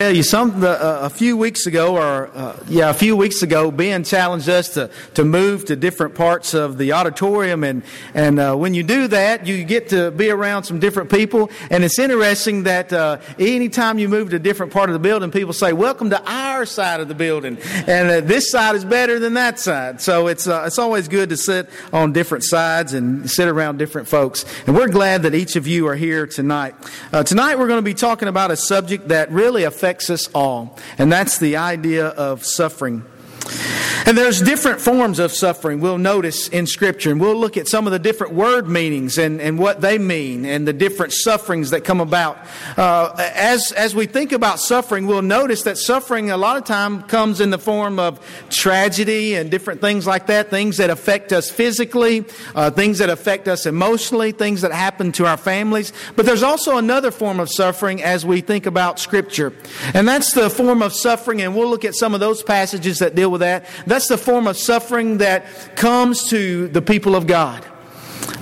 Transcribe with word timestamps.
tell 0.00 0.14
you 0.14 0.22
some 0.22 0.62
uh, 0.62 0.76
a 1.00 1.10
few 1.10 1.36
weeks 1.36 1.66
ago 1.66 1.96
or 1.96 2.30
uh, 2.32 2.56
yeah 2.68 2.88
a 2.88 2.94
few 2.94 3.16
weeks 3.16 3.42
ago 3.42 3.68
ben 3.72 4.04
challenged 4.04 4.48
us 4.48 4.68
to, 4.68 4.88
to 5.12 5.24
move 5.24 5.64
to 5.64 5.74
different 5.74 6.14
parts 6.14 6.54
of 6.54 6.78
the 6.78 6.92
auditorium 6.92 7.64
and 7.64 7.82
and 8.14 8.38
uh, 8.38 8.54
when 8.54 8.74
you 8.74 8.84
do 8.84 9.08
that 9.08 9.44
you 9.44 9.64
get 9.64 9.88
to 9.88 10.12
be 10.12 10.30
around 10.30 10.62
some 10.62 10.78
different 10.78 11.10
people 11.10 11.50
and 11.68 11.82
it's 11.82 11.98
interesting 11.98 12.62
that 12.62 12.92
uh, 12.92 13.18
anytime 13.40 13.98
you 13.98 14.08
move 14.08 14.30
to 14.30 14.36
a 14.36 14.38
different 14.38 14.72
part 14.72 14.88
of 14.88 14.92
the 14.92 15.00
building 15.00 15.32
people 15.32 15.52
say 15.52 15.72
welcome 15.72 16.10
to 16.10 16.22
our 16.30 16.64
side 16.64 17.00
of 17.00 17.08
the 17.08 17.14
building 17.16 17.58
and 17.88 18.08
uh, 18.08 18.20
this 18.20 18.52
side 18.52 18.76
is 18.76 18.84
better 18.84 19.18
than 19.18 19.34
that 19.34 19.58
side. 19.58 20.00
So 20.00 20.28
it's 20.28 20.46
uh, 20.46 20.62
it's 20.64 20.78
always 20.78 21.08
good 21.08 21.30
to 21.30 21.36
sit 21.36 21.68
on 21.92 22.12
different 22.12 22.44
sides 22.44 22.92
and 22.92 23.28
sit 23.28 23.48
around 23.48 23.78
different 23.78 24.06
folks 24.06 24.44
and 24.68 24.76
we're 24.76 24.86
glad 24.86 25.22
that 25.22 25.34
each 25.34 25.56
of 25.56 25.66
you 25.66 25.88
are 25.88 25.96
here 25.96 26.24
tonight. 26.24 26.76
Tonight 27.26 27.58
we're 27.58 27.66
going 27.66 27.78
to 27.78 27.82
be 27.82 27.94
talking 27.94 28.28
about 28.28 28.52
a 28.52 28.56
subject 28.56 29.08
that 29.08 29.32
really 29.32 29.64
affects 29.64 29.87
affects 29.88 30.10
us 30.10 30.28
all, 30.34 30.76
and 30.98 31.10
that's 31.10 31.38
the 31.38 31.56
idea 31.56 32.08
of 32.08 32.44
suffering. 32.44 33.02
And 34.06 34.16
there's 34.16 34.40
different 34.40 34.80
forms 34.80 35.18
of 35.18 35.32
suffering 35.32 35.80
we'll 35.80 35.98
notice 35.98 36.48
in 36.48 36.66
Scripture, 36.66 37.10
and 37.10 37.20
we'll 37.20 37.36
look 37.36 37.58
at 37.58 37.68
some 37.68 37.86
of 37.86 37.92
the 37.92 37.98
different 37.98 38.32
word 38.32 38.66
meanings 38.66 39.18
and, 39.18 39.38
and 39.38 39.58
what 39.58 39.82
they 39.82 39.98
mean 39.98 40.46
and 40.46 40.66
the 40.66 40.72
different 40.72 41.12
sufferings 41.12 41.70
that 41.70 41.82
come 41.82 42.00
about. 42.00 42.38
Uh, 42.78 43.14
as, 43.34 43.70
as 43.72 43.94
we 43.94 44.06
think 44.06 44.32
about 44.32 44.60
suffering, 44.60 45.06
we'll 45.06 45.20
notice 45.20 45.64
that 45.64 45.76
suffering 45.76 46.30
a 46.30 46.38
lot 46.38 46.56
of 46.56 46.64
time 46.64 47.02
comes 47.02 47.40
in 47.40 47.50
the 47.50 47.58
form 47.58 47.98
of 47.98 48.18
tragedy 48.48 49.34
and 49.34 49.50
different 49.50 49.80
things 49.80 50.06
like 50.06 50.26
that, 50.28 50.48
things 50.48 50.78
that 50.78 50.88
affect 50.88 51.32
us 51.32 51.50
physically, 51.50 52.24
uh, 52.54 52.70
things 52.70 52.98
that 52.98 53.10
affect 53.10 53.46
us 53.46 53.66
emotionally, 53.66 54.32
things 54.32 54.62
that 54.62 54.72
happen 54.72 55.12
to 55.12 55.26
our 55.26 55.36
families. 55.36 55.92
But 56.16 56.24
there's 56.24 56.42
also 56.42 56.78
another 56.78 57.10
form 57.10 57.40
of 57.40 57.50
suffering 57.50 58.02
as 58.02 58.24
we 58.24 58.40
think 58.40 58.64
about 58.64 58.98
Scripture, 58.98 59.52
and 59.92 60.08
that's 60.08 60.32
the 60.32 60.48
form 60.48 60.80
of 60.80 60.94
suffering, 60.94 61.42
and 61.42 61.54
we'll 61.54 61.68
look 61.68 61.84
at 61.84 61.94
some 61.94 62.14
of 62.14 62.20
those 62.20 62.42
passages 62.42 63.00
that 63.00 63.14
deal 63.14 63.27
with 63.30 63.40
that. 63.40 63.66
That's 63.86 64.08
the 64.08 64.18
form 64.18 64.46
of 64.46 64.56
suffering 64.56 65.18
that 65.18 65.76
comes 65.76 66.28
to 66.30 66.68
the 66.68 66.82
people 66.82 67.14
of 67.14 67.26
God. 67.26 67.64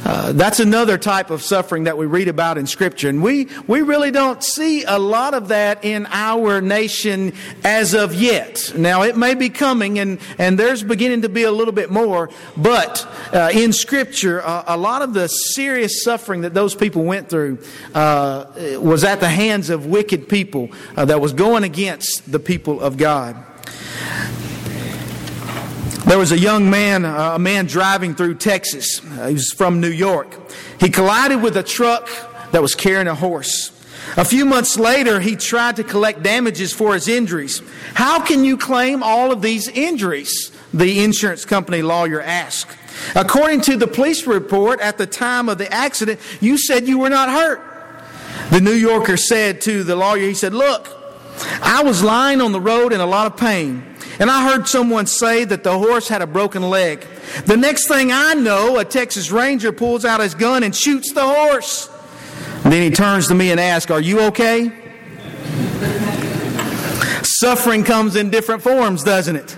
Uh, 0.09 0.31
that's 0.31 0.61
another 0.61 0.99
type 0.99 1.31
of 1.31 1.43
suffering 1.43 1.85
that 1.85 1.99
we 1.99 2.07
read 2.07 2.29
about 2.29 2.59
in 2.59 2.67
Scripture. 2.67 3.09
And 3.09 3.25
we, 3.25 3.49
we 3.67 3.83
really 3.83 4.13
don't 4.13 4.41
see 4.41 4.85
a 4.85 5.01
lot 5.01 5.35
of 5.35 5.49
that 5.49 5.85
in 5.85 6.07
our 6.11 6.61
nation 6.61 7.33
as 7.65 7.93
of 7.93 8.15
yet. 8.15 8.73
Now, 8.77 9.03
it 9.03 9.17
may 9.17 9.35
be 9.35 9.51
coming, 9.51 9.99
and, 9.99 10.21
and 10.39 10.57
there's 10.57 10.85
beginning 10.85 11.23
to 11.23 11.29
be 11.29 11.43
a 11.43 11.51
little 11.51 11.73
bit 11.75 11.91
more, 11.91 12.31
but 12.57 13.05
uh, 13.33 13.51
in 13.53 13.73
Scripture, 13.73 14.43
uh, 14.43 14.63
a 14.69 14.77
lot 14.77 15.03
of 15.03 15.13
the 15.13 15.27
serious 15.27 16.05
suffering 16.05 16.43
that 16.43 16.55
those 16.55 16.77
people 16.77 17.03
went 17.03 17.29
through 17.29 17.59
uh, 17.93 18.45
was 18.79 19.03
at 19.03 19.19
the 19.19 19.29
hands 19.29 19.71
of 19.71 19.87
wicked 19.87 20.29
people 20.29 20.71
uh, 20.97 21.05
that 21.05 21.21
was 21.21 21.33
going 21.33 21.65
against 21.65 22.31
the 22.31 22.39
people 22.39 22.81
of 22.81 22.97
God. 22.97 23.37
There 26.07 26.19
was 26.19 26.31
a 26.31 26.39
young 26.39 26.71
man, 26.71 27.05
uh, 27.05 27.33
a 27.35 27.39
man 27.41 27.67
driving 27.67 28.15
through 28.15 28.37
Texas. 28.37 29.01
Uh, 29.05 29.27
he 29.27 29.35
was 29.35 29.51
from 29.51 29.81
New 29.81 29.91
York. 29.91 30.29
He 30.79 30.89
collided 30.89 31.43
with 31.43 31.57
a 31.57 31.65
truck 31.65 32.09
that 32.53 32.63
was 32.63 32.77
carrying 32.77 33.09
a 33.09 33.15
horse. 33.17 33.73
A 34.17 34.25
few 34.25 34.45
months 34.45 34.79
later, 34.79 35.19
he 35.19 35.35
tried 35.35 35.75
to 35.77 35.83
collect 35.83 36.23
damages 36.23 36.73
for 36.73 36.95
his 36.95 37.09
injuries. 37.09 37.61
How 37.95 38.25
can 38.25 38.45
you 38.45 38.57
claim 38.57 39.03
all 39.03 39.33
of 39.33 39.43
these 39.43 39.67
injuries? 39.67 40.53
The 40.73 41.03
insurance 41.03 41.45
company 41.45 41.83
lawyer 41.83 42.23
asked. 42.23 42.77
According 43.17 43.63
to 43.63 43.77
the 43.77 43.89
police 43.89 44.29
report 44.29 44.81
at 44.81 44.99
the 44.99 45.09
time 45.09 45.49
of 45.49 45.59
the 45.59 45.73
accident, 45.73 46.21
you 46.41 46.57
said 46.57 46.87
you 46.87 47.01
were 47.01 47.11
not 47.11 47.31
hurt. 47.31 47.61
The 48.51 48.61
New 48.61 48.75
Yorker 48.75 49.17
said 49.17 49.61
to 49.63 49.83
the 49.83 49.97
lawyer, 49.97 50.29
he 50.29 50.35
said, 50.35 50.55
Look, 50.55 50.89
I 51.61 51.83
was 51.83 52.05
lying 52.05 52.41
on 52.41 52.53
the 52.53 52.61
road 52.61 52.93
in 52.93 53.01
a 53.01 53.07
lot 53.07 53.27
of 53.27 53.37
pain. 53.37 53.96
And 54.19 54.31
I 54.31 54.51
heard 54.51 54.67
someone 54.67 55.07
say 55.07 55.45
that 55.45 55.63
the 55.63 55.79
horse 55.79 56.09
had 56.09 56.23
a 56.23 56.27
broken 56.27 56.63
leg. 56.63 57.07
The 57.45 57.57
next 57.57 57.87
thing 57.87 58.11
I 58.13 58.35
know, 58.35 58.79
a 58.79 58.85
Texas 58.85 59.31
Ranger 59.31 59.73
pulls 59.73 60.05
out 60.05 60.21
his 60.21 60.35
gun 60.35 60.63
and 60.63 60.75
shoots 60.75 61.13
the 61.13 61.23
horse. 61.23 61.91
And 62.65 62.73
then 62.73 62.83
he 62.83 62.91
turns 62.91 63.29
to 63.29 63.35
me 63.35 63.51
and 63.51 63.61
asks, 63.61 63.91
Are 63.91 64.01
you 64.01 64.21
okay? 64.23 64.73
Suffering 67.23 67.85
comes 67.85 68.17
in 68.17 68.31
different 68.31 68.63
forms, 68.63 69.03
doesn't 69.05 69.37
it? 69.37 69.57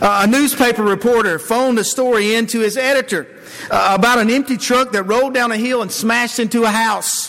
Uh, 0.00 0.22
a 0.24 0.26
newspaper 0.26 0.82
reporter 0.82 1.38
phoned 1.38 1.78
a 1.78 1.84
story 1.84 2.34
in 2.34 2.46
to 2.48 2.60
his 2.60 2.76
editor 2.76 3.26
uh, 3.70 3.96
about 3.98 4.18
an 4.18 4.30
empty 4.30 4.56
truck 4.56 4.92
that 4.92 5.04
rolled 5.04 5.34
down 5.34 5.52
a 5.52 5.56
hill 5.56 5.82
and 5.82 5.90
smashed 5.90 6.38
into 6.38 6.64
a 6.64 6.70
house. 6.70 7.23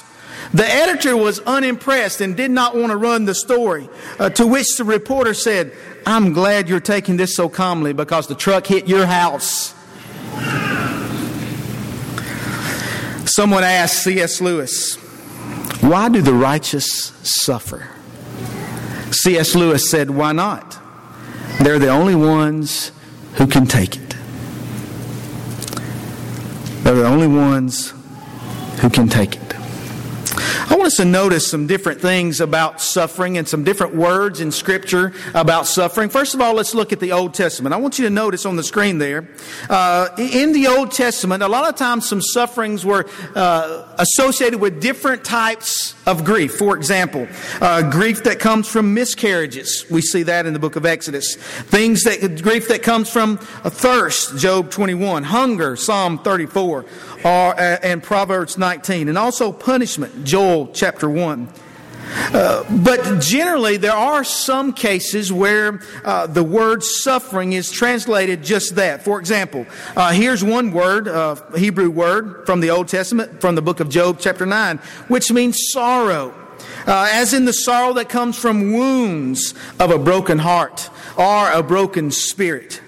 The 0.54 0.68
editor 0.68 1.18
was 1.18 1.40
unimpressed 1.40 2.22
and 2.22 2.36
did 2.38 2.52
not 2.52 2.76
want 2.76 2.92
to 2.92 2.98
run 2.98 3.26
the 3.26 3.36
story, 3.36 3.90
uh, 4.20 4.30
to 4.32 4.48
which 4.48 4.68
the 4.78 4.84
reporter 4.84 5.34
said, 5.34 5.74
I'm 6.06 6.34
glad 6.34 6.70
you're 6.70 6.80
taking 6.80 7.18
this 7.18 7.36
so 7.36 7.50
calmly 7.50 7.94
because 7.94 8.28
the 8.28 8.36
truck 8.36 8.68
hit 8.68 8.88
your 8.88 9.06
house. 9.06 9.74
Someone 13.26 13.64
asked 13.64 14.04
C.S. 14.04 14.40
Lewis, 14.40 14.96
Why 15.82 16.10
do 16.10 16.22
the 16.22 16.34
righteous 16.34 16.86
suffer? 17.24 17.90
C.S. 19.12 19.56
Lewis 19.56 19.90
said, 19.90 20.10
Why 20.10 20.32
not? 20.32 20.78
They're 21.62 21.80
the 21.80 21.90
only 21.90 22.16
ones 22.16 22.92
who 23.36 23.48
can 23.48 23.66
take 23.66 23.96
it. 23.96 24.16
They're 26.84 26.96
the 26.96 27.08
only 27.08 27.28
ones 27.28 27.94
who 28.80 28.90
can 28.90 29.10
take 29.10 29.36
it. 29.36 29.45
I 30.68 30.74
want 30.74 30.88
us 30.88 30.96
to 30.96 31.06
notice 31.06 31.48
some 31.48 31.68
different 31.68 32.02
things 32.02 32.42
about 32.42 32.81
suffering 32.81 33.38
and 33.38 33.48
some 33.48 33.64
different 33.64 33.94
words 33.94 34.42
in 34.42 34.52
Scripture 34.52 35.14
about 35.36 35.68
suffering. 35.68 36.09
First 36.09 36.34
of 36.34 36.42
all, 36.42 36.56
let's 36.56 36.74
look 36.74 36.92
at 36.92 37.00
the 37.00 37.12
Old 37.12 37.36
Testament. 37.36 37.76
I 37.76 37.78
want 37.78 38.00
you 38.00 38.06
to 38.06 38.09
notice 38.09 38.48
on 38.48 38.56
the 38.56 38.64
screen 38.64 38.98
there, 38.98 39.28
uh, 39.70 40.09
in 40.18 40.53
the 40.53 40.66
Old 40.66 40.92
Testament, 40.92 41.44
a 41.44 41.48
lot 41.48 41.70
of 41.70 41.76
times 41.76 42.09
some 42.09 42.20
sufferings 42.20 42.84
were 42.84 43.06
uh, 43.36 43.96
associated 44.00 44.59
with 44.59 44.81
different 44.81 45.24
types 45.24 45.94
of 46.08 46.26
grief. 46.26 46.56
For 46.56 46.76
example, 46.76 47.28
uh, 47.62 47.88
grief 47.92 48.24
that 48.24 48.40
comes 48.40 48.68
from 48.68 48.96
miscarriages. 48.96 49.86
We 49.92 50.02
see 50.02 50.24
that 50.24 50.47
in 50.47 50.53
the 50.53 50.59
book 50.59 50.76
of 50.76 50.86
Exodus. 50.86 51.36
Things 51.36 52.03
that, 52.06 52.42
grief 52.42 52.70
that 52.70 52.82
comes 52.82 53.08
from 53.08 53.38
thirst, 53.38 54.38
Job 54.38 54.72
21. 54.72 55.26
Hunger, 55.26 55.76
Psalm 55.76 56.18
34 56.18 56.86
or, 57.26 57.59
uh, 57.59 57.78
and 57.82 58.03
Proverbs 58.03 58.56
19, 58.56 59.09
and 59.09 59.18
also 59.18 59.52
punishment, 59.52 60.26
Joel 60.26 60.55
chapter 60.74 61.10
1. 61.10 61.50
Uh, 62.08 62.64
but 62.84 63.20
generally, 63.20 63.78
there 63.78 63.96
are 63.96 64.24
some 64.24 64.74
cases 64.74 65.32
where 65.32 65.82
uh, 66.04 66.28
the 66.28 66.44
word 66.44 66.84
suffering 66.84 67.54
is 67.54 67.72
translated 67.72 68.44
just 68.44 68.76
that. 68.76 69.04
For 69.04 69.20
example, 69.20 69.66
uh, 69.96 70.12
here's 70.12 70.44
one 70.44 70.72
word, 70.72 71.08
uh, 71.08 71.36
Hebrew 71.58 71.90
word 71.90 72.46
from 72.46 72.62
the 72.62 72.70
Old 72.70 72.88
Testament, 72.88 73.42
from 73.42 73.56
the 73.56 73.62
book 73.62 73.80
of 73.80 73.90
Job, 73.90 74.20
chapter 74.20 74.46
9, 74.46 74.78
which 75.08 75.32
means 75.32 75.58
sorrow. 75.72 76.34
Uh, 76.88 77.10
as 77.12 77.34
in 77.34 77.46
the 77.46 77.54
sorrow 77.54 77.94
that 77.94 78.10
comes 78.10 78.38
from 78.38 78.72
wounds 78.74 79.54
of 79.80 79.92
a 79.92 79.98
broken 79.98 80.38
heart 80.38 80.90
or 81.18 81.52
a 81.52 81.64
broken 81.64 82.12
spirit. 82.12 82.82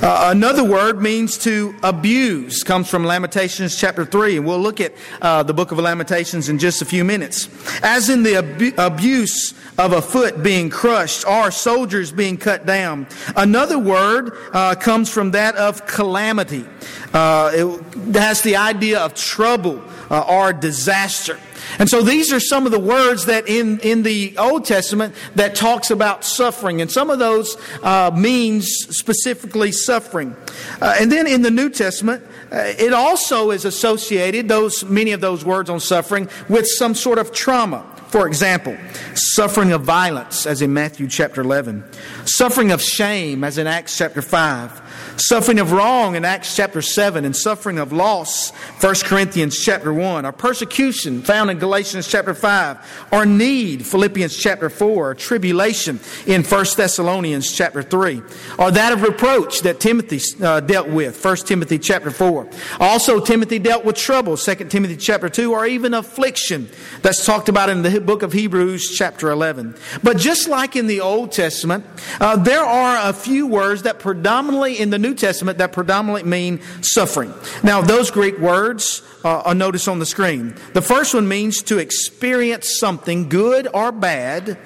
Uh, 0.00 0.30
another 0.34 0.64
word 0.64 1.02
means 1.02 1.36
to 1.38 1.74
abuse, 1.82 2.62
comes 2.62 2.88
from 2.88 3.04
Lamentations 3.04 3.76
chapter 3.78 4.04
3, 4.04 4.38
and 4.38 4.46
we'll 4.46 4.58
look 4.58 4.80
at 4.80 4.94
uh, 5.20 5.42
the 5.42 5.52
book 5.52 5.70
of 5.72 5.78
Lamentations 5.78 6.48
in 6.48 6.58
just 6.58 6.82
a 6.82 6.84
few 6.84 7.04
minutes. 7.04 7.48
As 7.82 8.08
in 8.08 8.22
the 8.22 8.36
ab- 8.36 8.78
abuse 8.78 9.54
of 9.78 9.92
a 9.92 10.02
foot 10.02 10.42
being 10.42 10.70
crushed 10.70 11.26
or 11.26 11.50
soldiers 11.50 12.12
being 12.12 12.36
cut 12.36 12.66
down. 12.66 13.06
Another 13.36 13.78
word 13.78 14.32
uh, 14.52 14.74
comes 14.74 15.10
from 15.10 15.32
that 15.32 15.56
of 15.56 15.86
calamity. 15.86 16.64
Uh, 17.12 17.50
it 17.52 18.14
has 18.14 18.42
the 18.42 18.56
idea 18.56 19.00
of 19.00 19.14
trouble 19.14 19.82
uh, 20.10 20.20
or 20.28 20.52
disaster. 20.52 21.38
And 21.78 21.88
so 21.88 22.02
these 22.02 22.32
are 22.32 22.40
some 22.40 22.66
of 22.66 22.72
the 22.72 22.78
words 22.78 23.26
that 23.26 23.48
in, 23.48 23.78
in 23.80 24.02
the 24.02 24.36
Old 24.38 24.64
Testament 24.64 25.14
that 25.34 25.54
talks 25.54 25.90
about 25.90 26.24
suffering. 26.24 26.80
And 26.80 26.90
some 26.90 27.10
of 27.10 27.18
those 27.18 27.56
uh, 27.82 28.10
means 28.14 28.66
specifically 28.90 29.72
suffering. 29.72 30.36
Uh, 30.80 30.96
and 31.00 31.10
then 31.10 31.26
in 31.26 31.42
the 31.42 31.50
New 31.50 31.70
Testament, 31.70 32.24
uh, 32.52 32.56
it 32.78 32.92
also 32.92 33.50
is 33.50 33.64
associated, 33.64 34.48
those, 34.48 34.84
many 34.84 35.12
of 35.12 35.20
those 35.20 35.44
words 35.44 35.70
on 35.70 35.80
suffering, 35.80 36.28
with 36.48 36.66
some 36.66 36.94
sort 36.94 37.18
of 37.18 37.32
trauma. 37.32 37.86
For 38.08 38.26
example, 38.26 38.76
suffering 39.14 39.72
of 39.72 39.84
violence, 39.84 40.44
as 40.44 40.60
in 40.60 40.74
Matthew 40.74 41.08
chapter 41.08 41.40
11, 41.40 41.82
suffering 42.26 42.70
of 42.70 42.82
shame, 42.82 43.42
as 43.42 43.56
in 43.56 43.66
Acts 43.66 43.96
chapter 43.96 44.20
5, 44.20 44.81
suffering 45.16 45.58
of 45.58 45.72
wrong 45.72 46.14
in 46.14 46.24
Acts 46.24 46.56
chapter 46.56 46.82
7, 46.82 47.24
and 47.24 47.36
suffering 47.36 47.78
of 47.78 47.92
loss, 47.92 48.50
1 48.80 48.94
Corinthians 49.04 49.58
chapter 49.58 49.92
1, 49.92 50.24
or 50.24 50.32
persecution 50.32 51.22
found 51.22 51.50
in 51.50 51.58
Galatians 51.58 52.08
chapter 52.08 52.34
5, 52.34 53.08
or 53.12 53.26
need, 53.26 53.86
Philippians 53.86 54.36
chapter 54.36 54.70
4, 54.70 55.10
or 55.10 55.14
tribulation 55.14 56.00
in 56.26 56.42
1 56.42 56.66
Thessalonians 56.76 57.52
chapter 57.52 57.82
3, 57.82 58.22
or 58.58 58.70
that 58.70 58.92
of 58.92 59.02
reproach 59.02 59.62
that 59.62 59.80
Timothy 59.80 60.20
uh, 60.42 60.60
dealt 60.60 60.88
with, 60.88 61.22
1 61.22 61.36
Timothy 61.38 61.78
chapter 61.78 62.10
4. 62.10 62.48
Also, 62.80 63.20
Timothy 63.20 63.58
dealt 63.58 63.84
with 63.84 63.96
trouble, 63.96 64.36
2 64.36 64.54
Timothy 64.68 64.96
chapter 64.96 65.28
2, 65.28 65.52
or 65.52 65.66
even 65.66 65.94
affliction. 65.94 66.68
That's 67.02 67.24
talked 67.24 67.48
about 67.48 67.68
in 67.68 67.82
the 67.82 68.00
book 68.00 68.22
of 68.22 68.32
Hebrews 68.32 68.94
chapter 68.96 69.30
11. 69.30 69.74
But 70.02 70.16
just 70.16 70.48
like 70.48 70.76
in 70.76 70.86
the 70.86 71.00
Old 71.00 71.32
Testament, 71.32 71.84
uh, 72.20 72.36
there 72.36 72.64
are 72.64 73.08
a 73.08 73.12
few 73.12 73.46
words 73.46 73.82
that 73.82 73.98
predominantly 73.98 74.78
in 74.78 74.90
the 74.90 74.98
New 75.02 75.14
Testament 75.14 75.58
that 75.58 75.72
predominantly 75.72 76.28
mean 76.28 76.60
suffering. 76.80 77.34
Now, 77.62 77.80
those 77.82 78.10
Greek 78.10 78.38
words 78.38 79.02
uh, 79.24 79.40
are 79.40 79.54
noticed 79.54 79.88
on 79.88 79.98
the 79.98 80.06
screen. 80.06 80.54
The 80.72 80.82
first 80.82 81.14
one 81.14 81.28
means 81.28 81.62
to 81.64 81.78
experience 81.78 82.78
something 82.78 83.28
good 83.28 83.68
or 83.74 83.92
bad, 83.92 84.58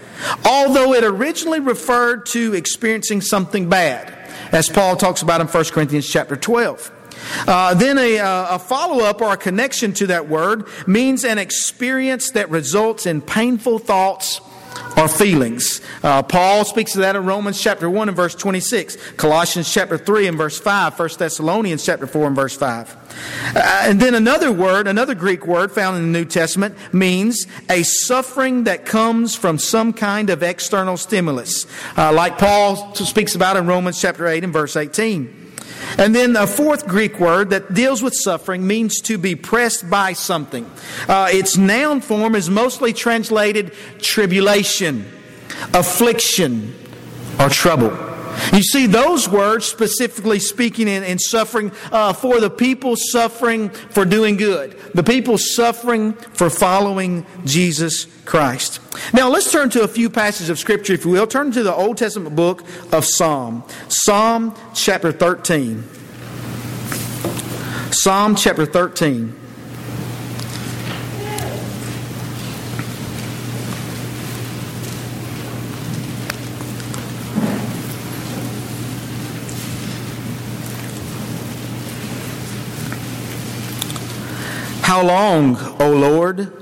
although 0.44 0.92
it 0.94 1.04
originally 1.04 1.60
referred 1.60 2.26
to 2.26 2.54
experiencing 2.54 3.20
something 3.20 3.68
bad, 3.68 4.12
as 4.52 4.68
Paul 4.68 4.96
talks 4.96 5.22
about 5.22 5.40
in 5.40 5.46
1 5.46 5.64
Corinthians 5.66 6.08
chapter 6.08 6.36
12. 6.36 6.92
Uh, 7.46 7.74
then 7.74 7.98
a, 7.98 8.18
uh, 8.18 8.56
a 8.56 8.58
follow 8.58 9.04
up 9.04 9.20
or 9.20 9.32
a 9.32 9.36
connection 9.36 9.92
to 9.94 10.06
that 10.08 10.28
word 10.28 10.66
means 10.86 11.24
an 11.24 11.38
experience 11.38 12.30
that 12.30 12.50
results 12.50 13.06
in 13.06 13.20
painful 13.20 13.78
thoughts 13.78 14.40
or 14.96 15.08
feelings. 15.08 15.80
Uh, 16.02 16.22
Paul 16.22 16.64
speaks 16.64 16.94
of 16.94 17.00
that 17.00 17.16
in 17.16 17.24
Romans 17.24 17.60
chapter 17.60 17.88
1 17.88 18.08
and 18.08 18.16
verse 18.16 18.34
26, 18.34 18.96
Colossians 19.12 19.72
chapter 19.72 19.98
3 19.98 20.28
and 20.28 20.38
verse 20.38 20.58
5, 20.58 20.98
1 20.98 21.08
Thessalonians 21.18 21.84
chapter 21.84 22.06
4 22.06 22.26
and 22.28 22.36
verse 22.36 22.56
5. 22.56 22.96
Uh, 23.54 23.82
and 23.84 24.00
then 24.00 24.14
another 24.14 24.52
word, 24.52 24.86
another 24.86 25.14
Greek 25.14 25.46
word 25.46 25.72
found 25.72 25.96
in 25.96 26.12
the 26.12 26.18
New 26.18 26.24
Testament 26.24 26.74
means 26.92 27.46
a 27.70 27.82
suffering 27.82 28.64
that 28.64 28.84
comes 28.84 29.34
from 29.34 29.58
some 29.58 29.92
kind 29.92 30.30
of 30.30 30.42
external 30.42 30.96
stimulus, 30.96 31.66
uh, 31.96 32.12
like 32.12 32.38
Paul 32.38 32.94
speaks 32.94 33.34
about 33.34 33.56
in 33.56 33.66
Romans 33.66 34.00
chapter 34.00 34.26
8 34.26 34.44
and 34.44 34.52
verse 34.52 34.76
18. 34.76 35.45
And 35.98 36.14
then 36.14 36.36
a 36.36 36.46
fourth 36.46 36.86
Greek 36.86 37.18
word 37.18 37.50
that 37.50 37.72
deals 37.72 38.02
with 38.02 38.14
suffering 38.14 38.66
means 38.66 39.00
to 39.02 39.18
be 39.18 39.34
pressed 39.34 39.88
by 39.88 40.12
something. 40.12 40.70
Uh, 41.08 41.28
its 41.30 41.56
noun 41.56 42.00
form 42.00 42.34
is 42.34 42.50
mostly 42.50 42.92
translated 42.92 43.72
tribulation, 43.98 45.06
affliction, 45.72 46.74
or 47.40 47.48
trouble. 47.48 48.15
You 48.52 48.62
see, 48.62 48.86
those 48.86 49.28
words 49.28 49.66
specifically 49.66 50.38
speaking 50.38 50.88
in, 50.88 51.02
in 51.04 51.18
suffering 51.18 51.72
uh, 51.92 52.12
for 52.12 52.40
the 52.40 52.50
people 52.50 52.94
suffering 52.96 53.70
for 53.70 54.04
doing 54.04 54.36
good, 54.36 54.78
the 54.94 55.02
people 55.02 55.38
suffering 55.38 56.12
for 56.12 56.50
following 56.50 57.26
Jesus 57.44 58.06
Christ. 58.24 58.80
Now, 59.12 59.28
let's 59.28 59.50
turn 59.50 59.70
to 59.70 59.82
a 59.82 59.88
few 59.88 60.10
passages 60.10 60.50
of 60.50 60.58
Scripture, 60.58 60.94
if 60.94 61.04
you 61.04 61.12
will. 61.12 61.26
Turn 61.26 61.52
to 61.52 61.62
the 61.62 61.74
Old 61.74 61.98
Testament 61.98 62.34
book 62.34 62.62
of 62.92 63.04
Psalm, 63.04 63.64
Psalm 63.88 64.54
chapter 64.74 65.12
13. 65.12 65.84
Psalm 67.90 68.34
chapter 68.34 68.66
13. 68.66 69.45
How 84.86 85.02
long, 85.02 85.56
O 85.80 85.90
Lord, 85.90 86.52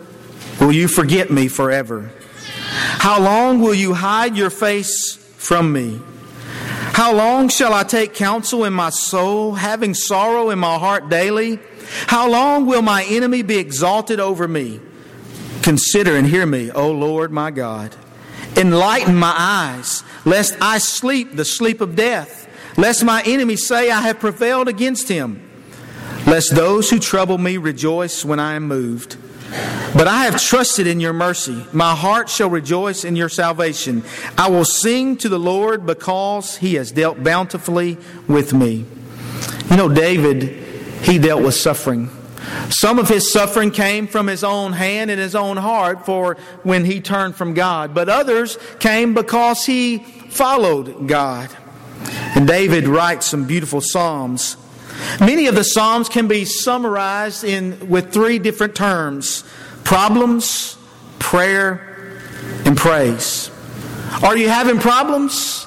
will 0.58 0.72
you 0.72 0.88
forget 0.88 1.30
me 1.30 1.46
forever? 1.46 2.10
How 2.72 3.20
long 3.20 3.60
will 3.60 3.74
you 3.74 3.92
hide 3.92 4.34
your 4.34 4.48
face 4.48 5.14
from 5.36 5.74
me? 5.74 6.00
How 6.94 7.12
long 7.12 7.50
shall 7.50 7.74
I 7.74 7.82
take 7.82 8.14
counsel 8.14 8.64
in 8.64 8.72
my 8.72 8.88
soul, 8.88 9.52
having 9.52 9.92
sorrow 9.92 10.48
in 10.48 10.58
my 10.58 10.78
heart 10.78 11.10
daily? 11.10 11.58
How 12.06 12.26
long 12.26 12.64
will 12.64 12.80
my 12.80 13.04
enemy 13.04 13.42
be 13.42 13.58
exalted 13.58 14.20
over 14.20 14.48
me? 14.48 14.80
Consider 15.60 16.16
and 16.16 16.26
hear 16.26 16.46
me, 16.46 16.70
O 16.70 16.92
Lord 16.92 17.30
my 17.30 17.50
God. 17.50 17.94
Enlighten 18.56 19.16
my 19.16 19.34
eyes, 19.36 20.02
lest 20.24 20.56
I 20.62 20.78
sleep 20.78 21.36
the 21.36 21.44
sleep 21.44 21.82
of 21.82 21.94
death, 21.94 22.48
lest 22.78 23.04
my 23.04 23.22
enemy 23.26 23.56
say 23.56 23.90
I 23.90 24.00
have 24.00 24.18
prevailed 24.18 24.68
against 24.68 25.08
him 25.08 25.43
lest 26.26 26.54
those 26.54 26.90
who 26.90 26.98
trouble 26.98 27.38
me 27.38 27.56
rejoice 27.56 28.24
when 28.24 28.40
I 28.40 28.54
am 28.54 28.66
moved. 28.66 29.16
But 29.94 30.08
I 30.08 30.24
have 30.24 30.42
trusted 30.42 30.86
in 30.86 30.98
your 30.98 31.12
mercy. 31.12 31.64
My 31.72 31.94
heart 31.94 32.28
shall 32.28 32.50
rejoice 32.50 33.04
in 33.04 33.14
your 33.14 33.28
salvation. 33.28 34.02
I 34.36 34.48
will 34.48 34.64
sing 34.64 35.16
to 35.18 35.28
the 35.28 35.38
Lord 35.38 35.86
because 35.86 36.56
he 36.56 36.74
has 36.74 36.90
dealt 36.90 37.22
bountifully 37.22 37.98
with 38.26 38.52
me. 38.52 38.84
You 39.70 39.76
know, 39.76 39.88
David, 39.88 40.42
he 41.02 41.18
dealt 41.18 41.42
with 41.42 41.54
suffering. 41.54 42.10
Some 42.68 42.98
of 42.98 43.08
his 43.08 43.32
suffering 43.32 43.70
came 43.70 44.06
from 44.06 44.26
his 44.26 44.42
own 44.42 44.72
hand 44.72 45.10
and 45.10 45.20
his 45.20 45.34
own 45.34 45.56
heart 45.56 46.04
for 46.04 46.36
when 46.62 46.84
he 46.84 47.00
turned 47.00 47.36
from 47.36 47.54
God, 47.54 47.94
but 47.94 48.08
others 48.08 48.58
came 48.80 49.14
because 49.14 49.64
he 49.64 49.98
followed 49.98 51.06
God. 51.06 51.50
And 52.34 52.46
David 52.46 52.88
writes 52.88 53.26
some 53.26 53.46
beautiful 53.46 53.80
psalms 53.80 54.56
Many 55.20 55.46
of 55.46 55.54
the 55.54 55.64
Psalms 55.64 56.08
can 56.08 56.28
be 56.28 56.44
summarized 56.44 57.44
in, 57.44 57.88
with 57.88 58.12
three 58.12 58.38
different 58.38 58.74
terms 58.74 59.44
problems, 59.84 60.76
prayer, 61.18 62.18
and 62.64 62.76
praise. 62.76 63.50
Are 64.22 64.36
you 64.36 64.48
having 64.48 64.78
problems? 64.78 65.66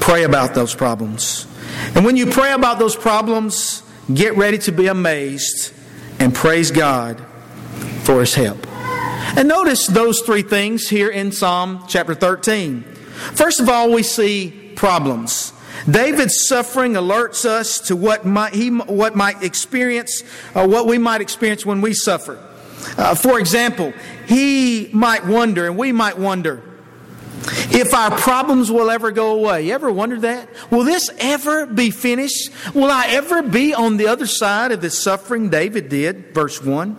Pray 0.00 0.24
about 0.24 0.54
those 0.54 0.74
problems. 0.74 1.46
And 1.94 2.04
when 2.04 2.16
you 2.16 2.26
pray 2.26 2.52
about 2.52 2.78
those 2.78 2.96
problems, 2.96 3.82
get 4.12 4.36
ready 4.36 4.58
to 4.58 4.72
be 4.72 4.86
amazed 4.86 5.72
and 6.18 6.34
praise 6.34 6.70
God 6.70 7.24
for 8.04 8.20
His 8.20 8.34
help. 8.34 8.66
And 9.36 9.48
notice 9.48 9.86
those 9.86 10.20
three 10.20 10.42
things 10.42 10.88
here 10.88 11.08
in 11.08 11.32
Psalm 11.32 11.84
chapter 11.88 12.14
13. 12.14 12.82
First 12.82 13.60
of 13.60 13.68
all, 13.68 13.90
we 13.92 14.02
see 14.02 14.72
problems. 14.76 15.52
David's 15.90 16.46
suffering 16.46 16.92
alerts 16.92 17.44
us 17.44 17.78
to 17.88 17.96
what 17.96 18.24
might, 18.24 18.54
he, 18.54 18.70
what 18.70 19.16
might 19.16 19.42
experience, 19.42 20.22
or 20.54 20.66
what 20.66 20.86
we 20.86 20.98
might 20.98 21.20
experience 21.20 21.66
when 21.66 21.80
we 21.80 21.92
suffer. 21.92 22.38
Uh, 22.96 23.14
for 23.14 23.38
example, 23.38 23.92
he 24.26 24.88
might 24.92 25.26
wonder, 25.26 25.66
and 25.66 25.76
we 25.76 25.92
might 25.92 26.18
wonder, 26.18 26.62
if 27.72 27.94
our 27.94 28.10
problems 28.10 28.70
will 28.70 28.90
ever 28.90 29.10
go 29.10 29.32
away. 29.32 29.66
You 29.66 29.74
ever 29.74 29.90
wondered 29.90 30.22
that? 30.22 30.48
Will 30.70 30.84
this 30.84 31.10
ever 31.18 31.66
be 31.66 31.90
finished? 31.90 32.50
Will 32.74 32.90
I 32.90 33.08
ever 33.08 33.42
be 33.42 33.74
on 33.74 33.96
the 33.96 34.06
other 34.06 34.26
side 34.26 34.70
of 34.72 34.80
the 34.80 34.90
suffering? 34.90 35.50
David 35.50 35.88
did, 35.88 36.34
verse 36.34 36.62
1. 36.62 36.96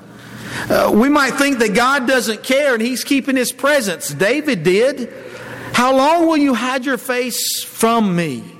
Uh, 0.70 0.92
we 0.94 1.10
might 1.10 1.32
think 1.32 1.60
that 1.60 1.74
God 1.74 2.08
doesn't 2.08 2.44
care 2.44 2.74
and 2.74 2.82
He's 2.82 3.04
keeping 3.04 3.36
His 3.36 3.52
presence. 3.52 4.10
David 4.10 4.64
did. 4.64 5.14
How 5.74 5.96
long 5.96 6.28
will 6.28 6.38
you 6.38 6.54
hide 6.54 6.86
your 6.86 6.98
face 6.98 7.64
from 7.64 8.16
me? 8.16 8.53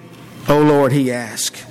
O 0.50 0.60
Lord, 0.62 0.92
he 0.92 1.12
asked. 1.12 1.66